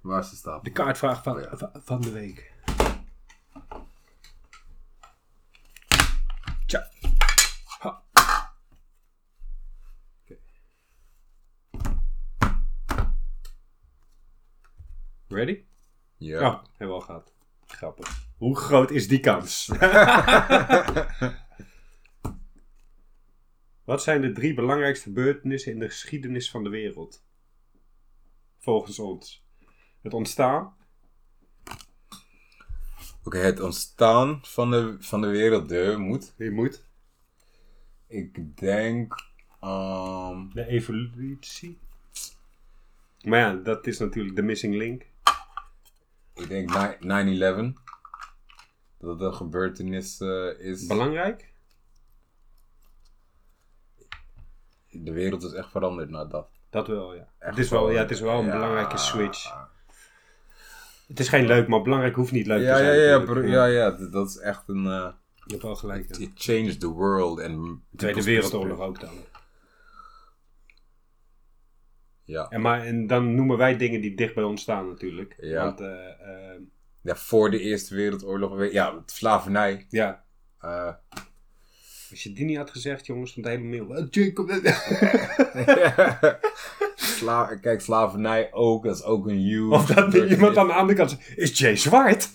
Waar 0.00 0.20
is 0.20 0.30
de 0.30 0.36
stapel? 0.36 0.62
De 0.62 0.72
kaartvraag 0.72 1.22
van, 1.22 1.34
Oh 1.36 1.58
ja. 1.60 1.70
van, 1.84 2.00
de 2.00 2.10
week. 2.10 2.52
Tja. 6.66 6.88
Ha. 7.78 8.02
Ready? 15.28 15.64
Ja. 16.16 16.40
Ja, 16.40 16.62
hebben 16.76 16.96
we 16.96 17.02
al 17.02 17.06
gehad. 17.06 17.32
Grappig. 17.66 18.26
Hoe 18.36 18.56
groot 18.56 18.90
is 18.90 19.08
die 19.08 19.20
kans? 19.20 19.66
Wat 23.88 24.02
zijn 24.02 24.20
de 24.20 24.32
drie 24.32 24.54
belangrijkste 24.54 25.08
gebeurtenissen 25.08 25.72
in 25.72 25.78
de 25.78 25.88
geschiedenis 25.88 26.50
van 26.50 26.62
de 26.62 26.68
wereld? 26.68 27.24
Volgens 28.58 28.98
ons. 28.98 29.44
Het 30.02 30.14
ontstaan. 30.14 30.76
Oké, 33.24 33.38
het 33.38 33.60
ontstaan 33.60 34.38
van 34.42 34.70
de, 34.70 34.96
van 34.98 35.20
de 35.20 35.26
wereld 35.26 35.68
de 35.68 35.94
moet. 35.98 36.34
Je 36.36 36.50
moet. 36.50 36.84
Ik 38.06 38.58
denk. 38.58 39.14
ehm, 39.60 40.48
De 40.52 40.66
evolutie. 40.66 41.78
Maar 43.24 43.38
ja, 43.38 43.54
dat 43.54 43.86
is 43.86 43.98
natuurlijk 43.98 44.36
de 44.36 44.42
missing 44.42 44.74
link. 44.74 45.06
ik 46.34 46.48
denk 46.48 46.70
ni- 47.00 47.38
9-11. 47.38 47.72
Dat 48.98 49.10
het 49.10 49.20
een 49.20 49.34
gebeurtenis 49.34 50.20
eh, 50.20 50.58
is. 50.58 50.86
Belangrijk? 50.86 51.52
De 55.04 55.12
wereld 55.12 55.42
is 55.42 55.52
echt 55.52 55.70
veranderd 55.70 56.10
na 56.10 56.24
dat. 56.24 56.48
Dat 56.70 56.86
wel, 56.86 57.14
ja. 57.14 57.28
Echt 57.38 57.50
Het 57.56 57.64
is 57.64 57.70
wel, 57.70 57.90
ja, 57.90 57.98
het 57.98 58.10
is 58.10 58.20
wel 58.20 58.38
een 58.38 58.44
Ja. 58.46 58.52
belangrijke 58.52 58.96
switch. 58.98 59.54
Het 61.08 61.20
is 61.20 61.28
geen 61.28 61.46
leuk, 61.46 61.68
maar 61.68 61.82
belangrijk 61.82 62.14
hoeft 62.14 62.32
niet 62.32 62.46
leuk 62.46 62.60
Ja, 62.62 62.76
te 62.76 62.82
ja, 62.82 62.88
zijn. 62.88 63.00
ja, 63.00 63.18
natuurlijk. 63.18 63.46
bro, 63.46 63.54
ja, 63.56 63.64
ja, 63.64 63.90
dat 63.90 64.28
is 64.28 64.38
echt 64.38 64.62
een. 64.66 64.86
eh, 64.86 65.08
Je 65.34 65.52
hebt 65.54 65.62
wel 65.62 65.76
gelijk. 65.76 66.06
ja. 66.16 66.24
it 66.24 66.30
changed 66.34 66.80
the 66.80 66.88
world. 66.88 67.38
En 67.38 67.82
Tweede 67.96 68.22
Wereldoorlog 68.22 68.78
ook 68.80 69.00
dan. 69.00 69.14
Ja. 72.24 72.48
En, 72.48 72.60
maar, 72.60 72.80
en 72.84 73.06
dan 73.06 73.34
noemen 73.34 73.56
wij 73.56 73.76
dingen 73.76 74.00
die 74.00 74.16
dicht 74.16 74.34
bij 74.34 74.44
ons 74.44 74.62
staan 74.62 74.88
natuurlijk. 74.88 75.34
Ja. 75.40 75.64
Want 75.64 75.80
eh, 75.80 76.08
eh, 76.54 76.60
ja, 77.02 77.14
voor 77.16 77.50
de 77.50 77.60
Eerste 77.60 77.94
Wereldoorlog. 77.94 78.70
Ja, 78.72 79.02
slavernij. 79.06 79.86
ja, 79.88 80.24
als 82.10 82.22
je 82.22 82.32
die 82.32 82.44
niet 82.44 82.56
had 82.56 82.70
gezegd, 82.70 83.06
jongens, 83.06 83.30
stond 83.30 83.46
de 83.46 83.52
hele 83.52 83.64
mail. 83.64 83.94
"Eh, 83.96 84.04
Jacob. 84.10 84.50
Sla 86.96 87.54
kijk, 87.60 87.80
slavernij 87.80 88.48
ook. 88.52 88.84
Dat 88.84 88.96
is 88.96 89.02
ook 89.04 89.26
een 89.26 89.36
huge. 89.36 89.74
Of 89.74 89.86
dat 89.86 90.14
er 90.14 90.30
iemand 90.30 90.56
aan 90.56 90.66
de 90.66 90.72
andere 90.72 90.98
kant 90.98 91.10
zegt, 91.10 91.38
is 91.38 91.58
Jay 91.58 91.76
zwart? 91.76 92.30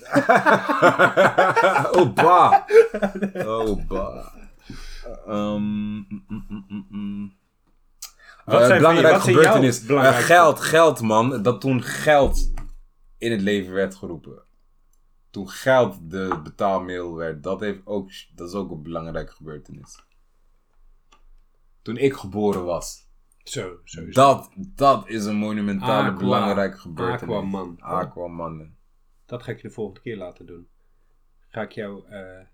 oh, 1.92 2.14
ba. 2.14 2.66
Oh, 3.34 3.88
ba. 3.88 4.32
Ehm, 5.28 5.56
mm, 5.56 6.06
mm, 6.28 6.46
mm, 6.50 6.66
mm, 6.68 6.86
mm. 6.90 7.34
Wat 8.46 8.60
Eh, 8.62 8.66
zijn 8.68 8.78
belangrijke 8.80 9.22
zijn 9.22 9.36
gebeurtenis. 9.36 9.82
Eh, 9.82 9.88
belangrijkste- 9.88 10.26
geld, 10.34 10.60
geld 10.60 11.02
man. 11.02 11.42
Dat 11.44 11.62
toen 11.62 11.84
geld 11.84 12.52
in 13.18 13.32
het 13.32 13.42
leven 13.42 13.74
werd 13.74 13.96
geroepen. 13.96 14.42
Toen 15.34 15.50
geld 15.50 16.10
de 16.12 16.40
betaalmiddel 16.44 17.16
werd. 17.16 17.44
Dat, 17.44 17.60
heeft 17.60 17.82
ook, 17.86 18.10
dat 18.36 18.48
is 18.48 18.54
ook 18.54 18.72
een 18.72 18.84
belangrijke 18.84 19.32
gebeurtenis. 19.32 20.04
Toen 21.82 21.98
ik 21.98 22.14
geboren 22.14 22.64
was. 22.66 23.08
Zo, 23.44 23.78
zo 23.84 24.10
Dat, 24.10 24.50
dat 24.76 25.08
is 25.10 25.26
een 25.26 25.36
monumentale 25.36 26.08
Aqua- 26.08 26.18
belangrijke 26.20 26.78
gebeurtenis. 26.78 27.36
Aquaman. 27.36 27.78
Aquaman. 27.82 28.76
Dat 29.26 29.44
ga 29.44 29.52
ik 29.52 29.62
je 29.62 29.68
de 29.68 29.74
volgende 29.74 30.02
keer 30.02 30.18
laten 30.18 30.46
doen. 30.46 30.68
Ga 31.50 31.62
ik 31.62 31.72
jou, 31.72 32.08
eh, 32.08 32.46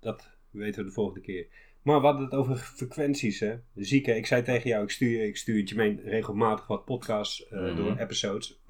dat 0.00 0.30
weten 0.50 0.80
we 0.82 0.88
de 0.88 0.94
volgende 0.94 1.20
keer. 1.20 1.46
Maar 1.82 2.00
we 2.00 2.06
hadden 2.06 2.24
het 2.24 2.34
over 2.34 2.56
frequenties, 2.56 3.40
hè. 3.40 3.58
Zieken. 3.74 4.16
Ik 4.16 4.26
zei 4.26 4.42
tegen 4.42 4.68
jou, 4.70 4.82
ik 4.82 4.90
stuur, 4.90 5.24
ik 5.24 5.36
stuur 5.36 5.62
Jermaine 5.62 6.02
regelmatig 6.02 6.66
wat 6.66 6.84
podcasts 6.84 7.46
eh, 7.48 7.60
Mhm. 7.60 7.76
door 7.76 7.96
episodes. 7.96 8.60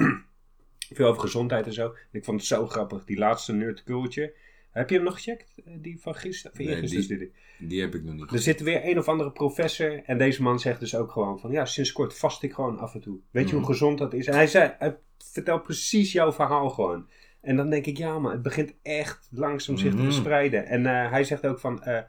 Veel 0.97 1.07
over 1.07 1.21
gezondheid 1.21 1.67
en 1.67 1.73
zo. 1.73 1.95
Ik 2.13 2.25
vond 2.25 2.39
het 2.41 2.49
zo 2.49 2.67
grappig, 2.67 3.05
die 3.05 3.19
laatste 3.19 3.53
nerd 3.53 3.83
cultje. 3.83 4.33
Heb 4.71 4.89
je 4.91 4.95
hem 4.97 5.05
nog 5.05 5.15
gecheckt? 5.15 5.53
Eh, 5.65 5.73
Die 5.79 6.01
van 6.01 6.15
gisteren? 6.15 6.57
Van 6.57 6.65
Nee, 6.67 6.81
die-? 6.81 7.33
Die 7.59 7.81
heb 7.81 7.95
ik 7.95 8.03
nog 8.05 8.15
niet. 8.15 8.33
Er 8.33 8.39
zit 8.39 8.61
weer 8.61 8.81
een 8.89 8.99
of 8.99 9.09
andere 9.09 9.31
professor. 9.33 10.03
En 10.05 10.19
deze 10.19 10.43
man 10.43 10.59
zegt 10.61 10.81
dus 10.81 10.95
ook 10.95 11.11
gewoon 11.11 11.39
van... 11.41 11.51
Ja, 11.51 11.65
sinds 11.65 11.93
kort 11.93 12.19
vast 12.19 12.43
ik 12.43 12.53
gewoon 12.53 12.79
af 12.79 12.95
en 12.95 13.01
toe. 13.01 13.19
Weet 13.31 13.49
je 13.49 13.55
Mhm. 13.55 13.65
hoe 13.65 13.73
gezond 13.73 13.99
dat 13.99 14.13
is? 14.15 14.27
En 14.27 14.35
hij 14.35 14.47
zei... 14.47 14.75
Hij 14.79 14.97
vertelt 15.19 15.63
precies 15.63 16.13
jouw 16.13 16.33
verhaal 16.33 16.71
gewoon. 16.71 17.09
En 17.41 17.57
dan 17.57 17.71
denk 17.71 17.87
ik... 17.87 17.97
Ja, 17.97 18.19
maar 18.19 18.33
het 18.33 18.43
begint 18.43 18.75
echt 18.83 19.29
langzaam 19.31 19.77
zich 19.77 19.91
te 19.91 19.97
Mhm. 19.97 20.05
verspreiden. 20.05 20.67
En 20.67 20.87
eh, 20.87 21.11
hij 21.11 21.25
zegt 21.25 21.47
ook 21.47 21.59
van... 21.59 21.83
eh, 21.83 22.03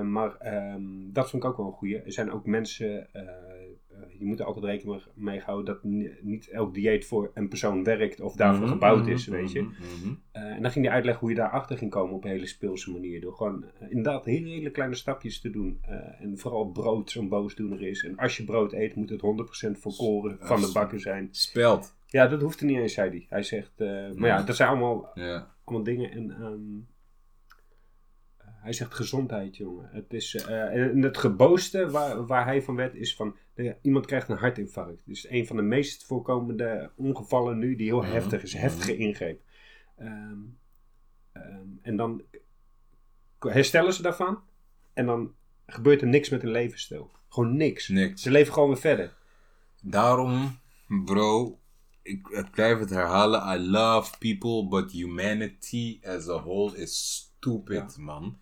maar 0.00 0.36
ehm, 0.36 0.82
dat 1.12 1.30
vond 1.30 1.42
ik 1.42 1.48
ook 1.48 1.56
wel 1.56 1.66
een 1.66 1.72
goeie. 1.72 2.02
Er 2.02 2.12
zijn 2.12 2.32
ook 2.32 2.46
mensen... 2.46 3.08
je 4.18 4.24
moet 4.24 4.40
er 4.40 4.44
altijd 4.46 4.64
rekening 4.64 5.02
mee 5.14 5.40
houden... 5.40 5.64
dat 5.74 5.84
ni- 5.84 6.10
niet 6.20 6.48
elk 6.48 6.74
dieet 6.74 7.06
voor 7.06 7.30
een 7.34 7.48
persoon 7.48 7.84
werkt... 7.84 8.20
of 8.20 8.34
daarvoor 8.36 8.62
Mhm, 8.64 8.72
gebouwd 8.72 9.02
mhm, 9.02 9.10
is, 9.10 9.26
weet 9.26 9.52
je. 9.52 9.62
mhm. 9.62 10.14
Eh, 10.32 10.42
en 10.42 10.62
dan 10.62 10.70
ging 10.70 10.84
hij 10.84 10.94
uitleggen 10.94 11.22
hoe 11.22 11.30
je 11.34 11.40
daarachter 11.40 11.78
ging 11.78 11.90
komen 11.90 12.14
op 12.14 12.24
een 12.24 12.30
hele 12.30 12.46
speelse 12.46 12.90
manier. 12.90 13.20
Door 13.20 13.34
gewoon 13.34 13.64
eh, 13.64 13.88
inderdaad 13.90 14.24
hele, 14.24 14.48
hele 14.48 14.70
kleine 14.70 14.94
stapjes 14.94 15.40
te 15.40 15.50
doen. 15.50 15.78
Eh, 15.82 16.20
en 16.20 16.38
vooral 16.38 16.66
brood 16.70 17.10
zo'n 17.10 17.28
boosdoener 17.28 17.82
is. 17.82 18.04
En 18.04 18.16
als 18.16 18.36
je 18.36 18.44
brood 18.44 18.72
eet, 18.72 18.94
moet 18.94 19.10
het 19.10 19.20
100% 19.20 19.78
volkoren 19.78 20.36
van 20.40 20.60
de 20.60 20.70
bakken 20.72 21.00
zijn. 21.00 21.28
Speld. 21.30 21.94
Ja, 22.06 22.26
dat 22.26 22.40
hoeft 22.42 22.60
er 22.60 22.66
niet 22.66 22.76
eens, 22.78 22.94
zei 22.94 23.10
hij. 23.10 23.26
Hij 23.28 23.42
zegt, 23.42 23.78
maar 24.14 24.28
ja, 24.28 24.42
dat 24.42 24.56
zijn 24.56 24.68
allemaal, 24.68 25.10
Ja. 25.14 25.54
allemaal 25.64 25.84
dingen. 25.84 26.10
En 26.10 26.30
ehm, 26.30 26.50
eh, 28.38 28.46
hij 28.62 28.72
zegt 28.72 28.94
gezondheid, 28.94 29.56
jongen. 29.56 29.88
Het 29.92 30.12
is, 30.12 30.34
en 30.46 31.02
het 31.02 31.16
geboosste 31.16 31.90
waar, 31.90 32.26
waar 32.26 32.44
hij 32.44 32.62
van 32.62 32.76
werd 32.76 32.94
is 32.94 33.16
van, 33.16 33.36
iemand 33.82 34.06
krijgt 34.06 34.28
een 34.28 34.36
hartinfarct. 34.36 35.02
Dus 35.04 35.28
een 35.28 35.46
van 35.46 35.56
de 35.56 35.62
meest 35.62 36.04
voorkomende 36.04 36.90
ongevallen 36.96 37.58
nu, 37.58 37.76
die 37.76 37.86
heel 37.86 38.04
heftig 38.04 38.42
is. 38.42 38.52
Heftige 38.52 38.96
ingreep. 38.96 39.40
Ehm, 39.96 40.38
ehm, 41.32 41.68
en 41.82 41.96
dan 41.96 42.22
herstellen 43.38 43.92
ze 43.92 44.02
daarvan. 44.02 44.42
En 44.92 45.06
dan 45.06 45.34
gebeurt 45.66 46.00
er 46.00 46.08
niks 46.08 46.28
met 46.28 46.42
hun 46.42 46.50
levensstijl. 46.50 47.10
Gewoon 47.28 47.56
niks. 47.56 47.88
Niks. 47.88 48.22
Ze 48.22 48.30
leven 48.30 48.52
gewoon 48.52 48.68
weer 48.68 48.78
verder. 48.78 49.16
Daarom, 49.82 50.58
bro, 51.04 51.60
ik, 52.02 52.28
ik 52.28 52.50
blijf 52.50 52.78
het 52.78 52.90
herhalen. 52.90 53.60
I 53.60 53.68
love 53.70 54.18
people, 54.18 54.68
but 54.68 54.92
humanity 54.92 56.00
as 56.04 56.28
a 56.28 56.42
whole 56.42 56.76
is 56.76 57.14
stupid, 57.14 57.96
man. 57.96 58.38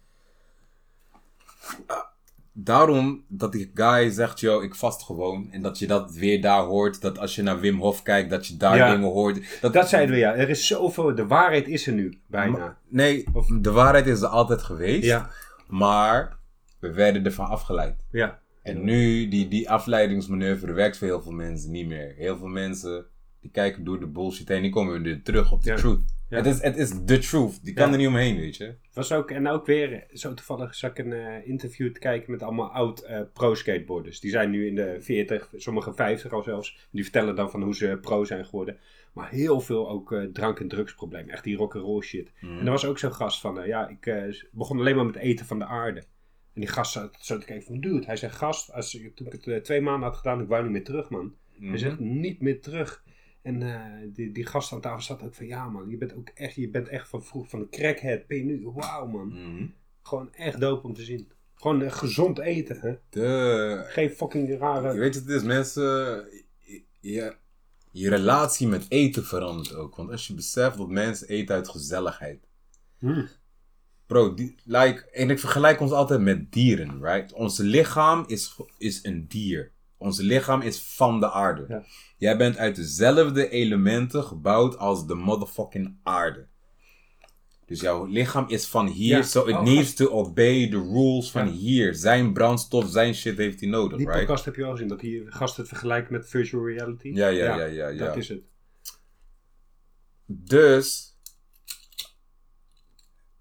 Daarom 2.56 3.24
dat 3.28 3.52
die 3.52 3.70
guy 3.74 4.10
zegt, 4.10 4.40
yo, 4.40 4.60
ik 4.60 4.74
vast 4.74 5.02
gewoon. 5.02 5.48
En 5.50 5.62
dat 5.62 5.78
je 5.78 5.86
dat 5.86 6.14
weer 6.14 6.40
daar 6.42 6.62
hoort. 6.62 7.00
Dat 7.00 7.18
als 7.18 7.34
je 7.34 7.42
naar 7.42 7.60
Wim 7.60 7.78
Hof 7.78 8.02
kijkt, 8.02 8.30
dat 8.30 8.46
je 8.46 8.56
daar 8.56 8.76
Ja. 8.76 8.90
dingen 8.94 9.08
hoort. 9.10 9.60
Dat, 9.60 9.72
Dat 9.72 9.88
zeiden 9.88 10.14
we 10.14 10.20
ja. 10.20 10.34
Er 10.34 10.48
is 10.48 10.66
zoveel. 10.66 11.14
De 11.14 11.26
waarheid 11.26 11.68
is 11.68 11.86
er 11.86 11.92
nu 11.92 12.18
bijna. 12.26 12.76
Nee, 12.88 13.26
Of- 13.32 13.46
de 13.60 13.70
waarheid 13.70 14.06
is 14.06 14.20
er 14.20 14.28
altijd 14.28 14.62
geweest. 14.62 15.04
Ja. 15.04 15.30
Maar 15.68 16.36
we 16.80 16.92
werden 16.92 17.24
ervan 17.24 17.46
afgeleid. 17.46 18.04
Ja. 18.10 18.38
En 18.62 18.84
nu, 18.84 19.28
die, 19.28 19.48
die 19.48 19.70
afleidingsmanoeuvre 19.70 20.72
werkt 20.72 20.98
voor 20.98 21.06
heel 21.06 21.22
veel 21.22 21.32
mensen 21.32 21.70
niet 21.70 21.86
meer. 21.86 22.14
Heel 22.16 22.36
veel 22.36 22.46
mensen, 22.46 23.06
die 23.44 23.52
kijken 23.52 23.84
door 23.84 24.00
de 24.00 24.06
bullshit 24.06 24.48
heen, 24.48 24.62
die 24.62 24.70
komen 24.70 25.02
weer 25.02 25.22
terug 25.22 25.52
op 25.52 25.62
de 25.62 25.70
Ja. 25.70 25.76
truth. 25.76 26.00
Ja. 26.28 26.36
Het, 26.36 26.46
is, 26.46 26.62
het 26.62 26.76
is 26.76 26.90
the 27.04 27.18
truth. 27.18 27.64
Die 27.64 27.74
kan 27.74 27.92
er 27.92 27.98
niet 27.98 28.06
omheen, 28.06 28.36
weet 28.36 28.56
je. 28.56 28.74
Was 28.92 29.12
ook, 29.12 29.30
en 29.30 29.48
ook 29.48 29.66
weer, 29.66 30.06
zo 30.12 30.34
toevallig 30.34 30.74
zag 30.74 30.90
ik 30.90 30.98
een 30.98 31.12
eh, 31.12 31.48
interview 31.48 31.92
te 31.92 31.98
kijken 32.00 32.30
met 32.30 32.42
allemaal 32.42 32.70
oud 32.70 33.00
eh, 33.00 33.20
pro-skateboarders. 33.32 34.20
Die 34.20 34.30
zijn 34.30 34.50
nu 34.50 34.66
in 34.66 34.74
de 34.74 34.96
40, 35.00 35.50
sommige 35.56 35.92
50 35.94 36.32
al 36.32 36.42
zelfs. 36.42 36.88
Die 36.90 37.02
vertellen 37.02 37.36
dan 37.36 37.50
van 37.50 37.62
hoe 37.62 37.74
ze 37.74 37.98
pro 38.00 38.24
zijn 38.24 38.44
geworden. 38.44 38.76
Maar 39.12 39.30
heel 39.30 39.60
veel 39.60 39.88
ook 39.90 40.12
eh, 40.12 40.22
drank- 40.24 40.60
en 40.60 40.68
drugsproblemen. 40.68 41.30
Echt 41.32 41.44
die 41.44 41.56
rock'n'roll 41.56 42.02
shit. 42.02 42.32
Mhm. 42.40 42.58
En 42.58 42.64
er 42.64 42.70
was 42.72 42.86
ook 42.86 42.98
zo'n 42.98 43.14
gast 43.14 43.40
van, 43.40 43.66
ja, 43.66 43.88
ik 43.88 44.34
begon 44.52 44.78
alleen 44.78 44.96
maar 44.96 45.06
met 45.06 45.16
eten 45.16 45.46
van 45.46 45.58
de 45.58 45.66
aarde. 45.66 46.00
En 46.54 46.60
die 46.60 46.68
gast 46.68 46.92
zat 46.92 47.16
zo 47.20 47.38
te 47.38 47.46
kijken 47.46 47.66
van, 47.66 47.80
dude, 47.80 48.06
hij 48.06 48.16
zegt, 48.16 48.36
gast, 48.36 48.72
als, 48.72 48.90
toen 49.14 49.26
ik 49.32 49.44
het 49.44 49.64
twee 49.64 49.80
maanden 49.80 50.08
had 50.08 50.16
gedaan, 50.16 50.40
ik 50.40 50.48
wou 50.48 50.62
niet 50.62 50.72
meer 50.72 50.84
terug, 50.84 51.10
man. 51.10 51.34
Mhm. 51.56 51.68
Hij 51.68 51.78
zegt, 51.78 51.98
niet 51.98 52.40
meer 52.40 52.60
terug. 52.60 53.02
En 53.44 53.62
eh, 53.62 54.08
die, 54.12 54.32
die 54.32 54.46
gast 54.46 54.72
aan 54.72 54.80
tafel 54.80 55.02
zat 55.02 55.22
ook 55.22 55.34
van, 55.34 55.46
ja 55.46 55.68
man, 55.68 55.88
je 55.88 55.96
bent 55.96 56.14
ook 56.14 56.28
echt, 56.28 56.54
je 56.54 56.70
bent 56.70 56.88
echt 56.88 57.08
van 57.08 57.24
vroeg, 57.24 57.48
van 57.48 57.60
de 57.60 57.68
crackhead, 57.68 58.26
ben 58.26 58.36
je 58.36 58.44
nu, 58.44 58.70
wauw 58.74 59.06
man. 59.06 59.28
Mhm. 59.28 59.66
Gewoon 60.02 60.34
echt 60.34 60.60
dope 60.60 60.86
om 60.86 60.94
te 60.94 61.02
zien. 61.02 61.32
Gewoon 61.54 61.82
eh, 61.82 61.92
gezond 61.92 62.38
eten, 62.38 62.80
hè. 62.80 62.94
De, 63.10 63.84
Geen 63.86 64.10
fucking 64.10 64.48
je 64.48 64.56
rare... 64.56 64.94
weet 64.94 65.14
het 65.14 65.28
is, 65.28 65.42
mensen, 65.42 65.82
je, 66.58 66.82
je, 67.00 67.36
je 67.90 68.08
relatie 68.08 68.66
met 68.66 68.86
eten 68.88 69.24
verandert 69.24 69.74
ook. 69.74 69.96
Want 69.96 70.10
als 70.10 70.26
je 70.26 70.34
beseft 70.34 70.76
dat 70.76 70.88
mensen 70.88 71.28
eten 71.28 71.54
uit 71.54 71.68
gezelligheid. 71.68 72.48
Hmm. 72.98 73.28
Bro, 74.06 74.34
die, 74.34 74.54
like, 74.64 75.10
en 75.10 75.30
ik 75.30 75.38
vergelijk 75.38 75.80
ons 75.80 75.90
altijd 75.90 76.20
met 76.20 76.52
dieren, 76.52 77.02
right? 77.02 77.32
Ons 77.32 77.58
lichaam 77.58 78.24
is, 78.26 78.60
is 78.78 79.04
een 79.04 79.28
dier. 79.28 79.72
Ons 80.04 80.20
lichaam 80.20 80.60
is 80.60 80.80
van 80.82 81.20
de 81.20 81.30
aarde. 81.32 81.64
Ja. 81.68 81.84
Jij 82.16 82.36
bent 82.36 82.56
uit 82.56 82.76
dezelfde 82.76 83.48
elementen 83.48 84.24
gebouwd 84.24 84.78
als 84.78 85.06
de 85.06 85.14
motherfucking 85.14 85.96
aarde. 86.02 86.46
Dus 87.66 87.80
jouw 87.80 88.04
lichaam 88.04 88.48
is 88.48 88.66
van 88.66 88.86
hier, 88.86 89.16
Ja. 89.16 89.22
so 89.22 89.46
it 89.46 89.54
Oh, 89.54 89.62
needs 89.62 89.94
to 89.94 90.06
obey 90.08 90.68
the 90.68 90.76
rules 90.78 91.30
van 91.30 91.46
hier. 91.46 91.94
Zijn 91.94 92.32
brandstof, 92.32 92.90
zijn 92.90 93.14
shit 93.14 93.36
heeft 93.38 93.60
hij 93.60 93.68
nodig, 93.68 93.96
Die 93.96 94.06
right? 94.06 94.20
podcast 94.20 94.44
heb 94.44 94.54
je 94.54 94.62
wel 94.62 94.70
gezien, 94.70 94.88
dat 94.88 95.00
die 95.00 95.24
gast 95.26 95.56
het 95.56 95.68
vergelijkt 95.68 96.10
met 96.10 96.28
virtual 96.28 96.66
reality. 96.68 97.08
Ja, 97.08 97.28
ja, 97.28 97.56
ja, 97.56 97.64
ja, 97.64 97.88
ja. 97.88 98.04
Dat 98.06 98.16
is 98.16 98.28
het. 98.28 98.42
Dus 100.26 101.16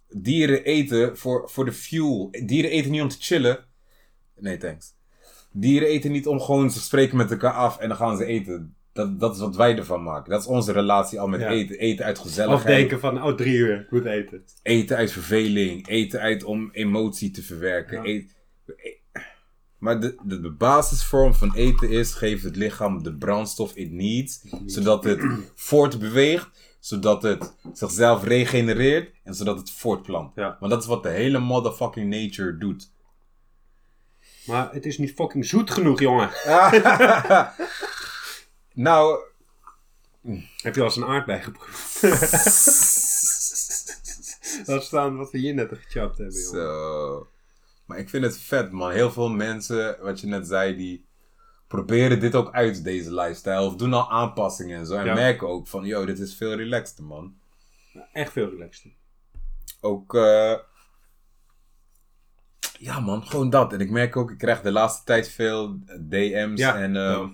dieren 0.10 0.64
eten 0.64 1.18
voor, 1.18 1.50
voor 1.50 1.66
de 1.66 1.74
fuel. 1.74 2.30
Dieren 2.46 2.72
eten 2.72 2.92
niet 2.92 3.02
om 3.02 3.10
te 3.10 3.18
chillen. 3.20 3.66
Nee, 4.36 4.58
thanks. 4.58 4.94
Dieren 5.54 5.88
eten 5.88 6.12
niet 6.12 6.28
om 6.28 6.40
gewoon 6.40 6.70
te 6.70 6.80
spreken 6.80 7.18
met 7.18 7.32
elkaar 7.32 7.54
af 7.54 7.78
en 7.80 7.88
dan 7.88 7.98
gaan 7.98 8.18
ze 8.18 8.26
eten. 8.26 8.76
Dat, 8.94 9.20
dat 9.20 9.34
is 9.36 9.42
wat 9.42 9.56
wij 9.56 9.78
ervan 9.78 10.04
maken. 10.04 10.32
Dat 10.32 10.42
is 10.42 10.48
onze 10.48 10.72
relatie 10.72 11.20
al 11.20 11.28
met 11.28 11.40
Ja. 11.40 11.50
eten. 11.50 11.80
Eten 11.80 12.06
uit 12.06 12.18
Of 12.18 12.24
gezelligheid. 12.24 12.76
denken 12.78 13.00
van, 13.00 13.24
oh 13.24 13.34
drie 13.36 13.56
uur, 13.56 13.86
goed 13.90 14.06
eten. 14.06 14.44
Eten 14.64 14.98
uit 14.98 15.12
verveling. 15.12 15.88
Eten 15.88 16.20
uit 16.20 16.44
om 16.44 16.70
emotie 16.72 17.32
te 17.32 17.42
verwerken. 17.44 17.98
Ja. 17.98 18.10
Eet- 18.10 18.36
maar 19.78 20.00
de, 20.00 20.16
de, 20.26 20.42
de 20.42 20.52
basisvorm 20.52 21.34
van 21.34 21.54
eten 21.56 21.90
is: 21.90 22.14
geef 22.14 22.44
het 22.44 22.56
lichaam 22.56 23.04
de 23.04 23.16
brandstof 23.16 23.76
it 23.76 23.92
needs. 23.92 24.46
Zodat 24.66 25.04
het 25.04 25.22
voortbeweegt. 25.56 26.50
Zodat 26.80 27.24
het 27.24 27.56
zichzelf 27.74 28.24
regenereert. 28.24 29.12
En 29.24 29.34
zodat 29.34 29.58
het 29.58 29.72
voortplant. 29.72 30.32
Ja. 30.36 30.58
Want 30.60 30.72
dat 30.72 30.82
is 30.82 30.88
wat 30.88 31.04
de 31.04 31.10
hele 31.10 31.40
motherfucking 31.40 32.10
nature 32.10 32.58
doet. 32.58 32.92
Maar 34.46 34.74
het 34.74 34.86
is 34.86 34.98
niet 34.98 35.14
fucking 35.14 35.46
zoet 35.46 35.72
genoeg, 35.72 36.00
jongen. 36.00 36.30
nou, 38.74 39.20
Heb 40.62 40.76
je 40.76 40.80
al 40.82 40.86
eens 40.88 40.96
een 40.96 41.06
aardbei 41.06 41.42
geproefd? 41.42 42.02
Laat 44.66 44.84
staan 44.84 45.18
wat 45.18 45.32
we 45.32 45.38
hier 45.38 45.54
net 45.54 45.70
gechapt 45.74 46.18
hebben, 46.18 46.42
jongen. 46.42 46.62
Zo. 46.62 47.28
Maar 47.86 47.98
ik 47.98 48.10
vind 48.10 48.24
het 48.24 48.38
vet, 48.38 48.72
man. 48.72 48.92
Heel 48.92 49.12
veel 49.12 49.30
mensen, 49.30 49.98
wat 50.02 50.20
je 50.20 50.28
net 50.28 50.48
zei, 50.48 50.76
die 50.76 51.06
proberen 51.68 52.20
dit 52.20 52.36
ook 52.36 52.54
uit, 52.54 52.84
deze 52.84 53.14
lifestyle. 53.14 53.62
Of 53.62 53.76
doen 53.76 53.94
al 53.94 54.12
aanpassingen 54.12 54.80
en 54.80 54.86
zo. 54.86 54.96
En 54.96 55.06
Ja. 55.06 55.14
merken 55.14 55.48
ook 55.48 55.68
van, 55.68 55.86
yo, 55.86 56.06
dit 56.06 56.20
is 56.20 56.36
veel 56.36 56.54
relaxter, 56.56 57.04
man. 57.04 57.36
Echt 58.14 58.32
veel 58.32 58.50
relaxter. 58.50 58.92
Ook, 59.82 60.16
eh, 60.16 60.54
ja, 62.84 63.00
man, 63.00 63.24
gewoon 63.24 63.50
dat. 63.50 63.74
En 63.74 63.80
ik 63.80 63.90
merk 63.90 64.16
ook, 64.16 64.32
ik 64.32 64.38
krijg 64.38 64.62
de 64.62 64.72
laatste 64.72 65.04
tijd 65.04 65.30
veel 65.30 65.80
DM's 66.00 66.60
Ja. 66.60 66.80
en, 66.82 66.96
eh, 66.96 67.02
Ja. 67.02 67.32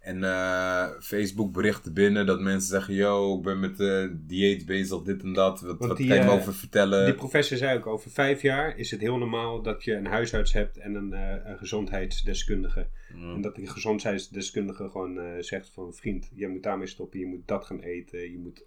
en 0.00 0.24
eh, 0.24 0.88
Facebook 1.00 1.52
berichten 1.52 1.92
binnen. 1.94 2.26
Dat 2.26 2.40
mensen 2.40 2.68
zeggen, 2.68 2.94
yo, 2.94 3.36
ik 3.36 3.42
ben 3.42 3.60
met 3.60 3.80
eh 3.80 4.06
dieet 4.12 4.66
bezig, 4.66 5.02
dit 5.02 5.22
en 5.22 5.32
dat. 5.32 5.60
Wat, 5.60 5.78
wat 5.78 5.96
die, 5.96 6.06
kan 6.08 6.16
je 6.16 6.22
me 6.22 6.28
eh, 6.28 6.34
over 6.34 6.54
vertellen? 6.54 7.04
Die 7.04 7.14
professor 7.14 7.56
zei 7.56 7.78
ook, 7.78 7.86
over 7.86 8.10
vijf 8.10 8.42
jaar 8.42 8.76
is 8.76 8.90
het 8.90 9.00
heel 9.00 9.18
normaal 9.18 9.62
dat 9.62 9.84
je 9.84 9.94
een 9.94 10.06
huisarts 10.06 10.52
hebt 10.52 10.78
en 10.78 10.94
een, 10.94 11.12
een 11.50 11.58
gezondheidsdeskundige. 11.58 12.86
Mm. 13.14 13.34
En 13.34 13.40
dat 13.40 13.54
die 13.54 13.66
gezondheidsdeskundige 13.66 14.88
gewoon 14.88 15.20
zegt 15.40 15.70
van 15.70 15.94
vriend, 15.94 16.30
je 16.34 16.48
moet 16.48 16.62
daarmee 16.62 16.86
stoppen, 16.86 17.18
je 17.18 17.26
moet 17.26 17.48
dat 17.48 17.64
gaan 17.66 17.80
eten, 17.80 18.30
je 18.30 18.38
moet... 18.38 18.64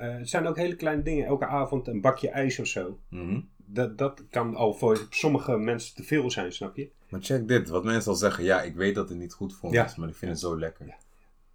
eh, 0.00 0.18
het 0.18 0.28
zijn 0.28 0.46
ook 0.46 0.56
hele 0.56 0.76
kleine 0.76 1.02
dingen, 1.02 1.26
elke 1.26 1.46
avond 1.46 1.88
een 1.88 2.00
bakje 2.00 2.28
ijs 2.28 2.58
of 2.58 2.66
zo. 2.66 2.98
Mhm. 3.08 3.40
Dat, 3.56 3.98
dat 3.98 4.22
kan 4.30 4.56
al 4.56 4.74
voor 4.74 5.06
sommige 5.10 5.56
mensen 5.56 5.94
te 5.94 6.02
veel 6.02 6.30
zijn, 6.30 6.52
snap 6.52 6.76
je? 6.76 6.90
Maar 7.08 7.20
check 7.22 7.48
dit, 7.48 7.68
wat 7.68 7.84
mensen 7.84 8.10
al 8.10 8.16
zeggen, 8.16 8.44
ja, 8.44 8.62
ik 8.62 8.74
weet 8.74 8.94
dat 8.94 9.08
het 9.08 9.18
niet 9.18 9.32
goed 9.32 9.54
voor 9.54 9.72
Ja. 9.72 9.84
is, 9.84 9.96
maar 9.96 10.08
ik 10.08 10.14
vind 10.14 10.30
het 10.30 10.40
zo 10.40 10.58
lekker. 10.58 10.94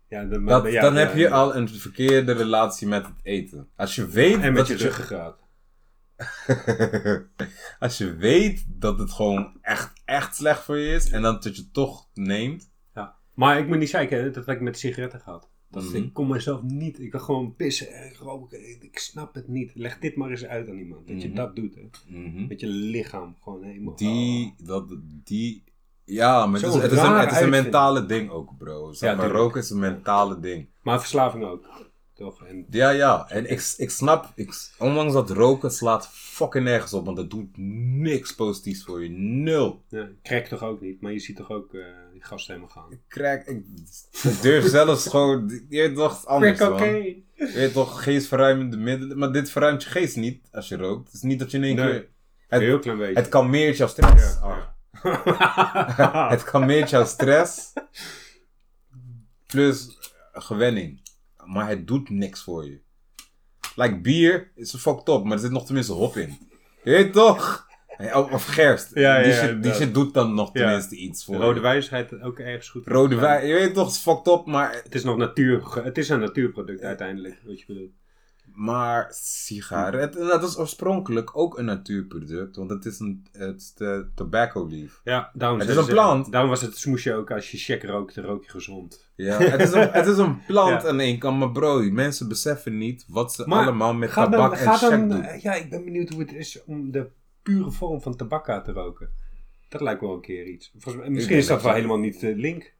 Ja, 0.07 0.23
de, 0.25 0.43
Dat, 0.43 0.71
ja, 0.71 0.81
dan 0.81 0.95
heb 0.95 1.15
je 1.15 1.29
al 1.29 1.55
een 1.55 1.69
verkeerde 1.69 2.31
relatie 2.31 2.87
met 2.87 3.05
het 3.05 3.15
eten. 3.23 3.69
Als 3.75 3.95
je 3.95 4.07
weet 4.07 4.33
En 4.41 4.53
met 4.53 4.55
dat 4.55 4.67
je 4.67 4.83
ruggengraat. 4.83 5.37
Als 7.79 7.97
je 7.97 8.15
weet 8.15 8.65
dat 8.67 8.99
het 8.99 9.11
gewoon 9.11 9.57
echt, 9.61 9.93
echt 10.05 10.35
slecht 10.35 10.63
voor 10.63 10.77
je 10.77 10.93
is 10.93 11.09
en 11.11 11.21
dan 11.21 11.33
dat 11.33 11.43
je 11.43 11.61
het 11.61 11.73
toch 11.73 12.07
neemt. 12.13 12.71
Ja. 12.93 13.15
Maar 13.33 13.59
ik 13.59 13.67
moet 13.67 13.77
niet 13.77 13.89
zeggen, 13.89 14.33
dat 14.33 14.45
heb 14.45 14.55
ik 14.55 14.61
met 14.61 14.79
sigaretten 14.79 15.19
gehad. 15.19 15.49
Dat 15.75 15.83
Mhm. 15.83 15.95
Ik 15.95 16.13
kon 16.13 16.27
mezelf 16.27 16.61
niet, 16.61 16.99
ik 16.99 17.09
kan 17.11 17.21
gewoon 17.21 17.55
pissen 17.55 17.93
en 17.93 18.13
roken. 18.19 18.69
Ik, 18.69 18.83
ik 18.83 18.97
snap 18.97 19.33
het 19.35 19.47
niet. 19.47 19.71
Leg 19.75 19.99
dit 19.99 20.15
maar 20.15 20.29
eens 20.29 20.45
uit 20.45 20.69
aan 20.69 20.77
iemand. 20.77 21.07
Dat 21.07 21.21
je 21.21 21.27
Mhm. 21.27 21.37
dat 21.37 21.55
doet, 21.55 21.75
hè. 21.75 21.81
Mhm. 22.07 22.47
Met 22.47 22.59
je 22.59 22.67
lichaam 22.67 23.35
gewoon 23.41 23.63
helemaal. 23.63 23.95
Die, 23.95 24.53
dat, 24.63 24.95
die, 25.23 25.63
ja, 26.03 26.45
maar 26.45 26.59
het 26.61 26.69
is, 26.69 26.81
het 26.81 26.91
is 26.91 26.97
een, 26.97 27.13
het 27.19 27.31
is 27.31 27.39
een 27.39 27.49
mentale 27.49 28.05
ding 28.05 28.29
ook, 28.29 28.57
bro. 28.57 28.91
Zeg 28.93 29.09
Ja, 29.09 29.15
maar, 29.15 29.29
roken 29.31 29.61
is 29.61 29.69
een 29.69 29.79
mentale 29.79 30.39
ding. 30.39 30.67
Maar 30.81 30.99
verslaving 30.99 31.43
ook. 31.43 31.65
Toch? 32.15 32.45
En, 32.45 32.65
Ja, 32.69 32.89
ja. 32.89 33.29
En 33.29 33.49
ik, 33.49 33.73
ik 33.77 33.89
snap, 33.89 34.31
ik, 34.35 34.53
ondanks 34.77 35.13
dat 35.13 35.29
roken 35.29 35.71
slaat 35.71 36.09
fucking 36.11 36.63
nergens 36.63 36.93
op, 36.93 37.05
want 37.05 37.17
het 37.17 37.29
doet 37.29 37.57
niks 37.57 38.35
positiefs 38.35 38.83
voor 38.83 39.03
je. 39.03 39.09
Nul. 39.09 39.83
ja, 39.89 40.07
crack 40.23 40.45
toch 40.45 40.63
ook 40.63 40.81
niet. 40.81 41.01
Maar 41.01 41.11
je 41.11 41.19
ziet 41.19 41.35
toch 41.35 41.49
ook 41.51 41.73
eh, 41.73 41.81
die 42.11 42.23
gasten 42.23 42.53
helemaal 42.53 42.75
gaan. 42.75 42.91
Ik 42.91 43.01
krijg, 43.07 43.45
ik, 43.45 43.63
durf 44.41 44.65
zelfs 44.67 45.07
gewoon, 45.13 45.61
je 45.69 45.91
is 45.91 46.25
anders, 46.25 46.59
man. 46.59 46.83
Je 46.83 47.23
weet 47.53 47.73
toch, 47.73 48.03
geestverruimende 48.03 48.77
middelen. 48.77 49.17
Maar 49.17 49.31
dit 49.31 49.49
verruimt 49.49 49.83
je 49.83 49.89
geest 49.89 50.15
niet 50.15 50.47
als 50.51 50.67
je 50.67 50.77
rookt. 50.77 51.05
Het 51.05 51.13
is 51.15 51.21
niet 51.21 51.39
dat 51.39 51.51
je 51.51 51.57
in 51.57 51.63
één 51.63 51.75
Nee. 51.75 51.85
keer... 51.91 52.09
Het, 52.47 52.61
heel 52.61 52.79
klein 52.79 52.97
beetje. 52.97 53.15
het 53.19 53.29
kalmeert 53.29 53.77
jouw 53.77 53.87
stress. 53.87 54.33
Ja, 54.33 54.39
Ah. 54.41 56.29
Het 56.31 56.43
kalmeert 56.43 56.89
jouw 56.89 57.05
stress. 57.05 57.73
Plus 59.47 59.97
eh, 60.33 60.41
Maar 61.45 61.69
het 61.69 61.87
doet 61.87 62.09
niks 62.09 62.43
voor 62.43 62.65
je. 62.65 62.79
Like 63.75 63.99
bier 63.99 64.51
is 64.55 64.75
fucked 64.75 65.09
up, 65.09 65.23
maar 65.23 65.33
er 65.33 65.39
zit 65.39 65.51
nog 65.51 65.65
tenminste 65.65 65.93
hop 65.93 66.17
in. 66.17 66.37
Je 66.83 66.91
weet 66.91 67.13
toch? 67.13 67.67
Of, 67.97 68.31
of 68.31 68.45
gerst. 68.45 68.91
Ja, 68.93 69.21
die, 69.21 69.31
ja, 69.31 69.43
shit, 69.43 69.63
die 69.63 69.73
shit 69.73 69.93
doet 69.93 70.13
dan 70.13 70.33
nog 70.33 70.51
tenminste 70.51 70.95
iets 70.95 71.25
voor 71.25 71.35
De 71.35 71.41
rode 71.41 71.59
wijsheid 71.59 72.21
ook 72.21 72.39
ergens 72.39 72.69
goed. 72.69 72.87
Rode 72.87 73.15
wijn. 73.15 73.47
Je 73.47 73.53
weet 73.53 73.73
toch, 73.73 73.85
het 73.85 73.95
is 73.95 74.01
fucked 74.01 74.27
up, 74.27 74.45
maar 74.45 74.81
Het 74.83 74.95
is 74.95 75.03
nog 75.03 75.17
natuur. 75.17 75.83
Het 75.83 75.97
is 75.97 76.09
een 76.09 76.19
natuurproduct 76.19 76.81
uiteindelijk. 76.81 77.41
Wat 77.43 77.59
je 77.59 77.65
bedoelt. 77.67 77.91
Maar 78.55 79.07
sigaren, 79.11 80.11
dat 80.11 80.43
is 80.43 80.57
oorspronkelijk 80.57 81.37
ook 81.37 81.57
een 81.57 81.65
natuurproduct, 81.65 82.55
want 82.55 82.69
het 82.69 82.85
is 82.85 82.99
een 82.99 83.25
het 83.31 83.61
is 83.61 83.73
de 83.73 84.07
tobacco 84.15 84.67
leaf. 84.67 85.01
Ja, 85.03 85.31
daarom 85.33 85.59
Het 85.59 85.69
is 85.69 85.75
een 85.75 85.85
plant. 85.85 86.31
Daarom 86.31 86.49
was 86.49 86.61
het 86.61 86.77
smoesje 86.77 87.13
ook 87.13 87.31
als 87.31 87.51
je 87.51 87.57
check 87.57 87.83
rookt, 87.83 88.15
dan 88.15 88.23
rook 88.23 88.43
je 88.43 88.49
gezond. 88.49 89.07
Ja, 89.15 89.37
het 89.39 89.61
is 89.61 89.71
een, 89.71 89.89
het 89.91 90.07
is 90.07 90.17
een 90.17 90.41
plant 90.47 90.81
Ja. 90.81 90.87
aan 90.89 90.99
één 90.99 91.19
kant, 91.19 91.39
maar 91.39 91.51
bro, 91.51 91.91
mensen 91.91 92.27
beseffen 92.27 92.77
niet 92.77 93.05
wat 93.07 93.33
ze 93.33 93.43
Maar 93.47 93.63
allemaal 93.63 93.93
met 93.93 94.13
tabak 94.13 94.31
dan, 94.31 94.53
en 94.53 94.77
check 94.77 95.09
doen. 95.09 95.39
ja, 95.41 95.53
ik 95.53 95.69
ben 95.69 95.83
benieuwd 95.83 96.09
hoe 96.09 96.19
het 96.19 96.33
is 96.33 96.63
om 96.63 96.91
de 96.91 97.07
pure 97.41 97.71
vorm 97.71 98.01
van 98.01 98.15
tabakka 98.15 98.61
te 98.61 98.71
roken. 98.71 99.09
Dat 99.69 99.81
lijkt 99.81 100.01
me 100.01 100.07
wel 100.07 100.15
een 100.15 100.21
keer 100.21 100.45
iets. 100.47 100.71
Volgens 100.77 101.07
misschien 101.09 101.37
is 101.37 101.47
dat 101.47 101.61
wel 101.61 101.73
helemaal 101.73 101.99
niet 101.99 102.19
de 102.19 102.35
link. 102.35 102.73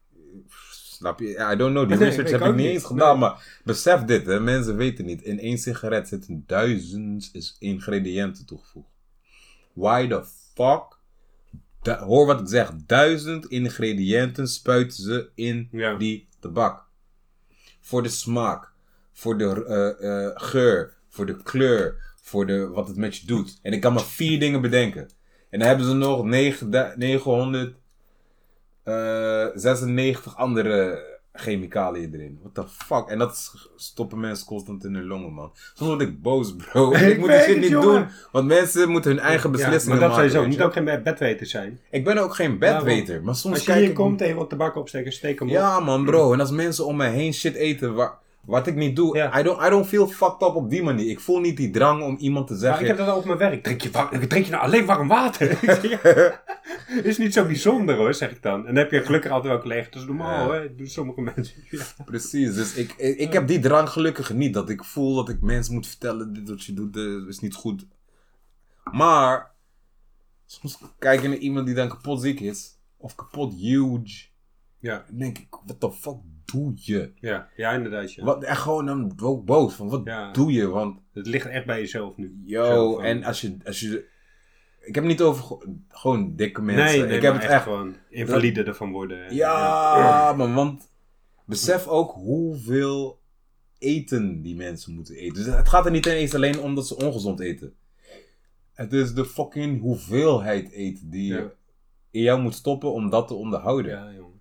Snap 0.96 1.20
je? 1.20 1.48
I 1.52 1.56
don't 1.56 1.72
know, 1.74 1.88
die 1.88 1.96
research 1.98 2.30
heb 2.30 2.40
ik 2.40 2.54
niet 2.54 2.66
eens 2.66 2.84
gedaan, 2.84 3.18
maar 3.18 3.60
besef 3.64 4.00
dit, 4.00 4.26
hè, 4.26 4.40
mensen 4.40 4.76
weten 4.76 5.04
niet. 5.04 5.22
In 5.22 5.38
één 5.40 5.58
sigaret 5.58 6.08
zitten 6.08 6.44
duizend 6.46 7.56
ingrediënten 7.58 8.46
toegevoegd. 8.46 8.88
Why 9.72 10.08
the 10.08 10.24
fuck? 10.54 10.98
Du- 11.82 12.04
hoor 12.04 12.26
wat 12.26 12.40
ik 12.40 12.48
zeg, 12.48 12.72
duizend 12.86 13.46
ingrediënten 13.46 14.48
spuiten 14.48 15.02
ze 15.02 15.28
in 15.34 15.68
Ja. 15.72 15.94
die 15.96 16.28
tabak. 16.40 16.84
Voor 17.80 18.02
de 18.02 18.08
smaak, 18.08 18.72
voor 19.12 19.38
de 19.38 19.64
eh, 19.64 20.24
eh, 20.26 20.30
geur, 20.34 20.94
voor 21.08 21.26
de 21.26 21.42
kleur, 21.42 22.14
voor 22.22 22.46
de, 22.46 22.66
wat 22.68 22.88
het 22.88 22.96
met 22.96 23.16
je 23.16 23.26
doet. 23.26 23.58
En 23.62 23.72
ik 23.72 23.80
kan 23.80 23.92
maar 23.92 24.04
vier 24.04 24.40
dingen 24.40 24.60
bedenken. 24.60 25.08
En 25.50 25.58
dan 25.58 25.68
hebben 25.68 25.86
ze 25.86 25.92
nog 25.94 26.24
900 26.96 27.74
eh 28.86 29.46
96 29.54 30.36
andere 30.36 31.04
chemicaliën 31.32 32.14
erin. 32.14 32.38
What 32.42 32.54
the 32.54 32.74
fuck? 32.84 33.08
En 33.08 33.18
dat 33.18 33.52
stoppen 33.76 34.20
mensen 34.20 34.46
constant 34.46 34.84
in 34.84 34.94
hun 34.94 35.06
longen, 35.06 35.32
man. 35.32 35.50
Soms 35.74 35.90
word 35.90 36.00
ik 36.02 36.22
boos, 36.22 36.56
bro. 36.56 36.92
ik, 36.94 37.00
Ik 37.00 37.18
moet 37.18 37.28
weet 37.28 37.42
shit 37.42 37.60
niet 37.60 37.68
jongen. 37.68 37.94
doen. 38.00 38.06
Want 38.32 38.46
mensen 38.46 38.88
moeten 38.88 39.10
hun 39.10 39.20
eigen 39.20 39.50
Ja, 39.50 39.56
beslissingen 39.56 39.98
maar 39.98 40.08
dat 40.08 40.16
maken. 40.16 40.30
sowieso. 40.30 40.38
weet 40.38 40.48
Moet 40.48 40.74
je. 40.74 40.82
ook 40.82 40.86
geen 40.88 41.02
bedweter 41.04 41.46
zijn. 41.46 41.80
Ik 41.90 42.04
ben 42.04 42.18
ook 42.18 42.34
geen 42.34 42.58
bedweter, 42.58 43.22
maar 43.22 43.34
soms 43.34 43.54
Als 43.54 43.64
je 43.64 43.70
kijk 43.70 43.80
hier 43.80 43.88
ik... 43.88 43.94
komt 43.94 44.20
en 44.20 44.28
je 44.28 44.34
wat 44.34 44.48
tabak 44.50 44.76
opsteken, 44.76 45.12
steek 45.12 45.38
hem 45.38 45.48
op. 45.48 45.54
Ja, 45.54 45.80
man, 45.80 46.04
bro. 46.04 46.32
En 46.32 46.40
als 46.40 46.50
mensen 46.50 46.86
om 46.86 46.96
me 46.96 47.06
heen 47.06 47.34
shit 47.34 47.54
eten 47.54 47.94
waar, 47.94 48.18
wat 48.46 48.66
ik 48.66 48.74
niet 48.74 48.96
doe, 48.96 49.16
Ja. 49.16 49.38
I, 49.38 49.42
don't, 49.42 49.62
I 49.66 49.68
don't 49.70 49.86
feel 49.86 50.06
fucked 50.06 50.48
up 50.48 50.54
op 50.54 50.70
die 50.70 50.82
manier. 50.82 51.10
Ik 51.10 51.20
voel 51.20 51.40
niet 51.40 51.56
die 51.56 51.70
drang 51.70 52.02
om 52.02 52.16
iemand 52.16 52.46
te 52.46 52.52
Maar 52.52 52.60
zeggen... 52.62 52.80
ik 52.82 52.86
heb 52.86 52.96
dat 52.96 53.08
al 53.08 53.16
op 53.16 53.24
mijn 53.24 53.38
werk. 53.38 53.62
Drink 53.62 53.80
je, 53.80 53.90
drink 54.28 54.44
je 54.44 54.50
nou 54.50 54.62
alleen 54.62 54.86
warm 54.86 55.08
water? 55.08 55.58
Is 57.02 57.18
niet 57.18 57.32
zo 57.32 57.46
bijzonder 57.46 57.96
hoor, 57.96 58.14
zeg 58.14 58.30
ik 58.30 58.42
dan. 58.42 58.58
En 58.58 58.64
dan 58.64 58.76
heb 58.76 58.90
je 58.90 59.02
gelukkig 59.02 59.30
altijd 59.30 59.52
wel 59.52 59.62
collega's. 59.62 59.90
Dat 59.90 60.02
is 60.02 60.08
normaal 60.08 60.54
Ja. 60.54 60.60
hè, 60.60 60.74
doen 60.74 60.86
sommige 60.86 61.20
mensen. 61.20 61.54
Ja. 61.70 61.84
Precies, 62.04 62.54
dus 62.54 62.74
ik, 62.74 62.94
ik, 62.96 63.16
ik 63.18 63.32
heb 63.32 63.46
die 63.48 63.58
drang 63.58 63.88
gelukkig 63.88 64.32
niet. 64.32 64.54
Dat 64.54 64.68
ik 64.70 64.84
voel 64.84 65.14
dat 65.14 65.28
ik 65.28 65.40
mensen 65.40 65.74
moet 65.74 65.86
vertellen, 65.86 66.32
dit 66.32 66.48
wat 66.48 66.64
je 66.64 66.74
doet 66.74 66.96
is 67.28 67.38
niet 67.40 67.54
goed. 67.54 67.86
Maar, 68.92 69.50
soms 70.46 70.78
kijk 70.98 71.22
je 71.22 71.28
naar 71.28 71.36
iemand 71.36 71.66
die 71.66 71.74
dan 71.74 71.88
kapot 71.88 72.20
ziek 72.20 72.40
is. 72.40 72.78
Of 72.96 73.14
kapot 73.14 73.54
huge. 73.54 74.26
Ja, 74.78 75.04
Dan 75.08 75.18
denk 75.18 75.38
ik, 75.38 75.46
wat 75.66 75.80
the 75.80 75.92
fuck 75.92 76.16
doe 76.52 76.72
je? 76.74 77.12
ja, 77.20 77.48
ja 77.56 77.72
inderdaad. 77.72 78.12
Ja. 78.12 78.24
Wat, 78.24 78.44
en 78.44 78.56
gewoon 78.56 78.86
dan 78.86 79.12
ook 79.22 79.44
boos 79.44 79.74
van, 79.74 79.88
wat 79.88 80.00
Ja. 80.04 80.32
doe 80.32 80.52
je? 80.52 80.66
Want, 80.66 81.00
Het 81.12 81.26
ligt 81.26 81.46
echt 81.46 81.66
bij 81.66 81.80
jezelf 81.80 82.16
nu. 82.16 82.40
yo, 82.44 82.98
en 82.98 83.24
als 83.24 83.40
je, 83.40 83.56
als 83.64 83.80
je... 83.80 84.14
Ik 84.80 84.94
heb 84.94 85.04
het 85.04 85.12
niet 85.12 85.22
over 85.22 85.44
ge- 85.44 85.74
gewoon 85.88 86.36
dikke 86.36 86.62
mensen. 86.62 86.84
Nee, 86.98 87.06
nee 87.08 87.16
ik 87.16 87.22
heb 87.22 87.32
het 87.32 87.42
echt 87.42 87.52
echt 87.52 87.62
gewoon 87.62 87.96
invalide 88.08 88.62
ervan 88.62 88.90
worden. 88.92 89.34
Ja, 89.34 90.32
maar 90.36 90.52
want 90.54 90.92
besef 91.46 91.86
ook 91.86 92.10
hoeveel 92.12 93.20
eten 93.78 94.42
die 94.42 94.56
mensen 94.56 94.94
moeten 94.94 95.14
eten. 95.14 95.34
Dus 95.44 95.54
het 95.54 95.68
gaat 95.68 95.84
er 95.84 95.90
niet 95.90 96.06
eens 96.06 96.34
alleen 96.34 96.60
om 96.60 96.74
dat 96.74 96.86
ze 96.86 96.96
ongezond 96.96 97.40
eten. 97.40 97.74
Het 98.72 98.92
is 98.92 99.14
de 99.14 99.24
fucking 99.24 99.80
hoeveelheid 99.80 100.70
eten 100.70 101.10
die 101.10 101.32
je 101.32 101.50
in 102.10 102.22
jou 102.22 102.40
moet 102.40 102.54
stoppen 102.54 102.92
om 102.92 103.10
dat 103.10 103.28
te 103.28 103.34
onderhouden. 103.34 103.90
Ja, 103.92 104.12
jongen. 104.12 104.35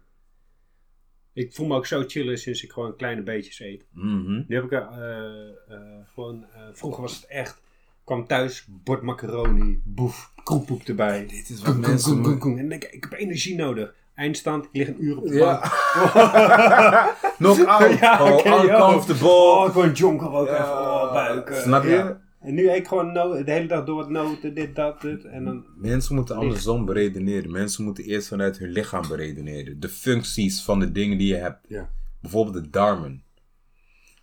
Ik 1.36 1.54
voel 1.54 1.68
me 1.68 1.76
ook 1.76 1.86
zo 1.86 2.04
chillen 2.08 2.38
sinds 2.38 2.64
ik 2.64 2.72
gewoon 2.72 2.96
kleine 2.96 3.22
beetjes 3.22 3.60
eet. 3.60 3.84
Mhm. 3.92 4.44
Nu 4.48 4.56
heb 4.56 4.64
ik 4.64 4.72
er 4.72 4.88
eh, 4.92 5.76
eh, 5.76 5.82
gewoon... 6.14 6.46
eh, 6.56 6.62
vroeger 6.74 7.02
was 7.02 7.16
het 7.16 7.26
echt... 7.26 7.62
kwam 8.04 8.28
thuis, 8.28 8.66
bord 8.84 9.02
macaroni, 9.02 9.82
boef, 9.84 10.32
kroephoek 10.44 10.82
erbij. 10.84 11.26
Dit 11.28 11.50
is 11.50 11.62
wat 11.62 11.72
Koen, 11.72 11.80
mensen 11.80 12.22
koen, 12.22 12.38
koen. 12.40 12.58
En 12.58 12.70
denk 12.70 12.84
ik, 12.84 12.92
ik 12.92 13.08
heb 13.10 13.20
energie 13.20 13.56
nodig. 13.56 13.94
Eindstand, 14.16 14.66
ik 14.66 14.70
lig 14.74 14.88
een 14.88 15.04
uur 15.04 15.18
op 15.18 15.28
de 15.28 15.34
Ja. 15.34 15.46
bank. 15.46 15.64
Knock-out. 17.38 18.00
Ja, 18.00 18.16
gewoon 18.16 18.32
oké, 18.34 18.50
joh. 18.50 18.64
uncomfortable. 18.64 19.28
Oh, 19.30 19.72
gewoon 19.72 19.92
jonker 19.92 20.32
ook 20.32 20.48
Ja. 20.48 20.54
even. 20.54 20.72
Oh, 20.72 21.14
buiken. 21.14 21.62
Snap 21.62 21.84
je? 21.84 22.16
En 22.46 22.54
nu 22.54 22.70
eet 22.70 22.78
ik 22.78 22.88
gewoon 22.88 23.12
no- 23.12 23.44
de 23.44 23.52
hele 23.52 23.68
dag 23.68 23.86
door 23.86 24.00
het 24.00 24.10
noten, 24.10 24.54
dit, 24.54 24.76
dat, 24.76 25.02
dit. 25.02 25.26
En 25.26 25.46
dan... 25.46 25.66
Mensen 25.76 26.16
moeten 26.16 26.36
andersom 26.36 26.86
beredeneren. 26.86 27.52
Mensen 27.52 27.84
moeten 27.84 28.04
eerst 28.04 28.28
vanuit 28.28 28.58
hun 28.58 28.70
lichaam 28.70 29.08
beredeneren. 29.08 29.80
De 29.80 29.90
functies 29.90 30.64
van 30.64 30.80
de 30.80 30.92
dingen 30.92 31.18
die 31.18 31.28
je 31.28 31.36
hebt. 31.36 31.60
Ja. 31.68 31.90
Bijvoorbeeld 32.22 32.64
de 32.64 32.70
darmen. 32.70 33.24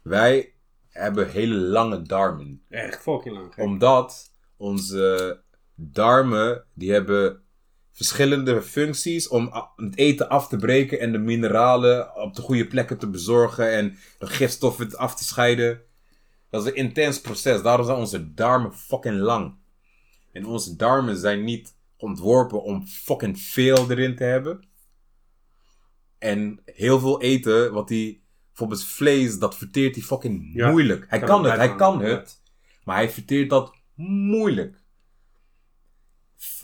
Wij 0.03 0.55
hebben 0.89 1.31
hele 1.31 1.55
lange 1.55 2.03
darmen. 2.03 2.63
Echt 2.69 3.03
fucking 3.03 3.35
lang. 3.35 3.55
gek. 3.55 3.65
Omdat 3.65 4.33
onze 4.57 5.41
darmen, 5.75 6.65
die 6.75 6.93
hebben 6.93 7.41
verschillende 7.93 8.63
functies 8.63 9.29
om 9.29 9.51
het 9.77 9.97
eten 9.97 10.29
af 10.29 10.49
te 10.49 10.57
breken 10.57 11.01
en 11.01 11.13
de 11.13 11.19
mineralen 11.19 12.17
op 12.17 12.35
de 12.35 12.43
goede 12.43 12.67
plekken 12.67 12.99
te 12.99 13.09
bezorgen 13.09 13.73
en 13.73 13.97
de 14.19 14.27
gifstoffen 14.27 14.97
af 14.97 15.15
te 15.15 15.25
scheiden. 15.25 15.81
Dat 16.53 16.67
is 16.67 16.71
een 16.71 16.77
intens 16.77 17.21
proces. 17.21 17.63
Daarom 17.63 17.87
zijn 17.87 17.99
onze 17.99 18.35
darmen 18.35 18.75
fucking 18.75 19.19
lang. 19.19 19.55
En 20.33 20.47
onze 20.47 20.77
darmen 20.77 21.17
zijn 21.17 21.45
niet 21.45 21.77
ontworpen 21.97 22.63
om 22.63 22.87
fucking 22.87 23.41
veel 23.41 23.91
erin 23.91 24.17
te 24.17 24.25
hebben. 24.25 24.65
En 26.19 26.61
heel 26.65 27.01
veel 27.01 27.21
eten, 27.21 27.73
wat 27.73 27.89
die, 27.89 28.23
bijvoorbeeld 28.49 28.85
vlees, 28.85 29.39
dat 29.39 29.57
verteert 29.57 29.95
hij 29.95 30.05
fucking 30.05 30.51
Ja, 30.55 30.71
moeilijk. 30.71 31.07
Hij 31.09 31.19
kan 31.19 31.29
kan 31.29 31.45
het 31.45 31.57
hij 31.57 31.75
kan 31.75 32.03
het. 32.03 32.41
Maar 32.85 32.97
hij 32.97 33.11
verteert 33.11 33.51
dat 33.51 33.75
moeilijk. 33.95 34.83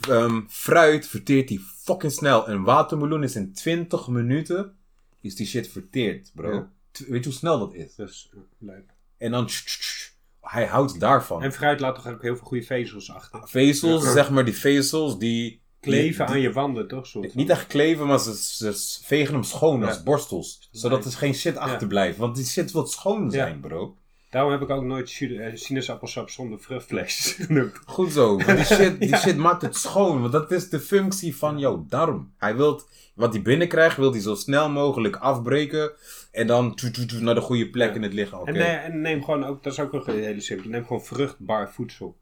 Ehm, 0.08 0.42
fruit 0.48 1.06
verteert 1.06 1.48
hij 1.48 1.58
fucking 1.58 2.12
snel. 2.12 2.48
Een 2.48 2.62
watermeloen 2.62 3.22
is 3.22 3.36
in 3.36 3.52
20 3.52 4.08
minuten, 4.08 4.76
is 5.20 5.34
die 5.34 5.46
shit 5.46 5.68
verteerd, 5.68 6.30
bro. 6.34 6.52
Ja. 6.52 6.70
Weet 6.92 7.24
je 7.24 7.30
hoe 7.30 7.38
snel 7.38 7.58
dat 7.58 7.74
is? 7.74 7.94
Dus, 7.94 8.30
eh, 8.34 8.40
leuk. 8.58 8.96
En 9.18 9.30
dan, 9.30 9.46
tsch, 9.46 9.64
tsch, 9.64 9.78
tsch, 9.78 10.08
hij 10.40 10.66
houdt 10.66 11.00
daarvan. 11.00 11.42
En 11.42 11.52
fruit 11.52 11.80
laat 11.80 11.94
toch 11.94 12.06
ook 12.08 12.22
heel 12.22 12.36
veel 12.36 12.46
goede 12.46 12.64
vezels 12.64 13.10
achter. 13.10 13.40
vezels, 13.48 14.04
Ja. 14.04 14.12
zeg 14.12 14.30
maar, 14.30 14.44
die 14.44 14.56
vezels, 14.56 15.18
die... 15.18 15.60
Kleven 15.80 16.26
die- 16.26 16.34
aan 16.34 16.40
je 16.40 16.52
wanden, 16.52 16.88
toch? 16.88 17.06
Soort 17.06 17.26
van. 17.32 17.40
Niet 17.40 17.50
echt 17.50 17.66
kleven, 17.66 18.06
maar 18.06 18.18
ze, 18.18 18.36
ze 18.36 19.00
vegen 19.04 19.34
hem 19.34 19.42
schoon 19.42 19.80
Ja. 19.80 19.86
als 19.86 20.02
borstels. 20.02 20.68
Zodat 20.70 21.04
er 21.04 21.12
geen 21.12 21.34
shit 21.34 21.56
achterblijft. 21.56 22.18
Want 22.18 22.36
die 22.36 22.44
shit 22.46 22.72
wil 22.72 22.86
schoon 22.86 23.30
zijn, 23.30 23.60
bro. 23.60 23.96
Daarom 24.30 24.50
heb 24.52 24.60
ik 24.62 24.70
ook 24.70 24.82
nooit 24.82 25.18
eh, 25.20 25.50
sinaasappelsap 25.54 26.30
zonder 26.30 26.60
vruchtvlees 26.60 27.32
genoemd. 27.38 27.78
Goed 27.86 28.12
zo, 28.12 28.36
want 28.36 28.56
die 28.56 28.64
shit, 28.64 28.98
die 29.00 29.16
shit 29.16 29.36
maakt 29.36 29.62
het 29.62 29.76
schoon. 29.76 30.20
Want 30.20 30.32
dat 30.32 30.52
is 30.52 30.68
de 30.68 30.80
functie 30.80 31.36
van 31.36 31.58
jouw 31.58 31.84
darm. 31.88 32.32
Hij 32.36 32.56
wil 32.56 32.82
wat 33.14 33.32
hij 33.32 33.42
binnenkrijgt, 33.42 33.96
wil 33.96 34.10
hij 34.12 34.20
zo 34.20 34.34
snel 34.34 34.70
mogelijk 34.70 35.16
afbreken. 35.16 35.92
En 36.30 36.46
dan 36.46 36.78
naar 37.20 37.34
de 37.34 37.40
goede 37.40 37.70
plek 37.70 37.88
Ja. 37.88 37.94
in 37.94 38.02
het 38.02 38.12
lichaam. 38.12 38.40
Oké, 38.40 38.50
En, 38.52 38.82
en 38.92 39.00
neem 39.00 39.24
gewoon 39.24 39.44
ook, 39.44 39.62
dat 39.62 39.72
is 39.72 39.80
ook 39.80 39.92
een 39.92 40.14
hele 40.22 40.40
simpele, 40.40 40.68
neem 40.70 40.86
gewoon 40.86 41.04
vruchtbaar 41.04 41.72
voedsel. 41.72 42.16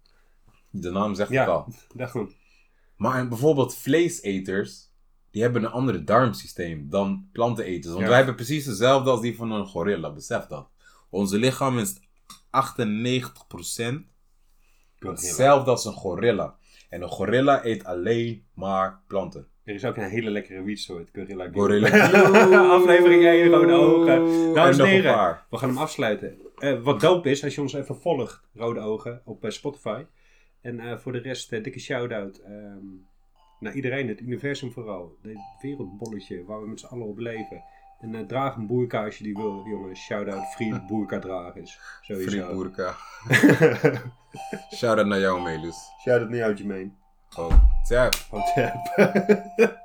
de 0.70 0.90
naam 0.90 1.14
zegt 1.14 1.30
Ja. 1.30 1.40
het 1.40 1.50
al. 1.50 1.66
Daarom. 1.94 2.30
Maar 2.96 3.18
en 3.18 3.28
bijvoorbeeld 3.28 3.76
vleeseters, 3.76 4.90
die 5.30 5.42
hebben 5.42 5.64
een 5.64 5.70
andere 5.70 6.04
darmsysteem 6.04 6.86
dan 6.90 7.28
planteneters. 7.32 7.86
Want 7.92 8.00
Ja. 8.00 8.06
wij 8.08 8.16
hebben 8.16 8.34
precies 8.34 8.66
hetzelfde 8.66 9.10
als 9.10 9.20
die 9.20 9.36
van 9.36 9.50
een 9.52 9.66
gorilla, 9.66 10.10
besef 10.12 10.46
dat. 10.46 10.68
Onze 11.16 11.38
lichaam 11.38 11.78
is 11.78 11.94
98% 11.94 11.98
hetzelfde 14.98 15.70
als 15.70 15.84
een 15.84 15.92
gorilla. 15.92 16.56
En 16.88 17.02
een 17.02 17.08
gorilla 17.08 17.64
eet 17.64 17.84
alleen 17.84 18.44
maar 18.54 19.02
planten. 19.06 19.48
Er 19.64 19.74
is 19.74 19.84
ook 19.84 19.96
een 19.96 20.08
hele 20.08 20.30
lekkere 20.30 20.62
wietsoort, 20.62 21.10
Gorilla. 21.12 21.48
Gorilla. 21.52 22.68
Aflevering 22.78 23.24
1, 23.24 23.48
Rode 23.48 23.72
Ogen. 23.72 24.14
En 24.14 24.54
Dames 24.54 24.78
en 24.78 24.86
heren, 24.86 25.38
we 25.50 25.56
gaan 25.56 25.68
hem 25.68 25.78
afsluiten. 25.78 26.38
Eh, 26.56 26.82
wat 26.82 27.00
dope 27.00 27.30
is, 27.30 27.44
als 27.44 27.54
je 27.54 27.60
ons 27.60 27.72
even 27.72 27.96
volgt, 27.96 28.40
Rode 28.54 28.80
Ogen, 28.80 29.22
op 29.24 29.44
eh, 29.44 29.50
Spotify. 29.50 30.04
En 30.60 30.80
eh, 30.80 30.98
voor 30.98 31.12
de 31.12 31.18
rest, 31.18 31.50
dikke 31.50 31.80
shout-out 31.80 32.38
ehm, 32.38 32.84
naar 33.60 33.74
iedereen, 33.74 34.08
het 34.08 34.20
universum 34.20 34.72
vooral. 34.72 35.18
Het 35.22 35.38
wereldbolletje 35.60 36.44
waar 36.44 36.60
we 36.60 36.68
met 36.68 36.80
z'n 36.80 36.86
allen 36.86 37.06
op 37.06 37.18
leven. 37.18 37.62
En 38.00 38.14
eh, 38.14 38.20
draag 38.26 38.56
een 38.56 38.66
boerka 38.66 39.04
als 39.04 39.18
je 39.18 39.24
die 39.24 39.34
wil, 39.34 39.62
jongens. 39.66 40.00
Shout-out, 40.00 40.44
free 40.44 40.80
boerka 40.86 41.18
dragers. 41.18 41.78
Vriend 42.02 42.22
Sowieso. 42.22 42.54
Boerka. 42.54 42.94
Shout-out 44.76 45.06
naar 45.06 45.20
jou, 45.20 45.42
Melus. 45.42 45.76
shout-out 46.00 46.28
naar 46.28 46.38
jou, 46.38 46.54
Jermaine. 46.54 46.90
Oh, 47.36 47.52
tap. 47.88 48.14
Hotep. 48.30 48.74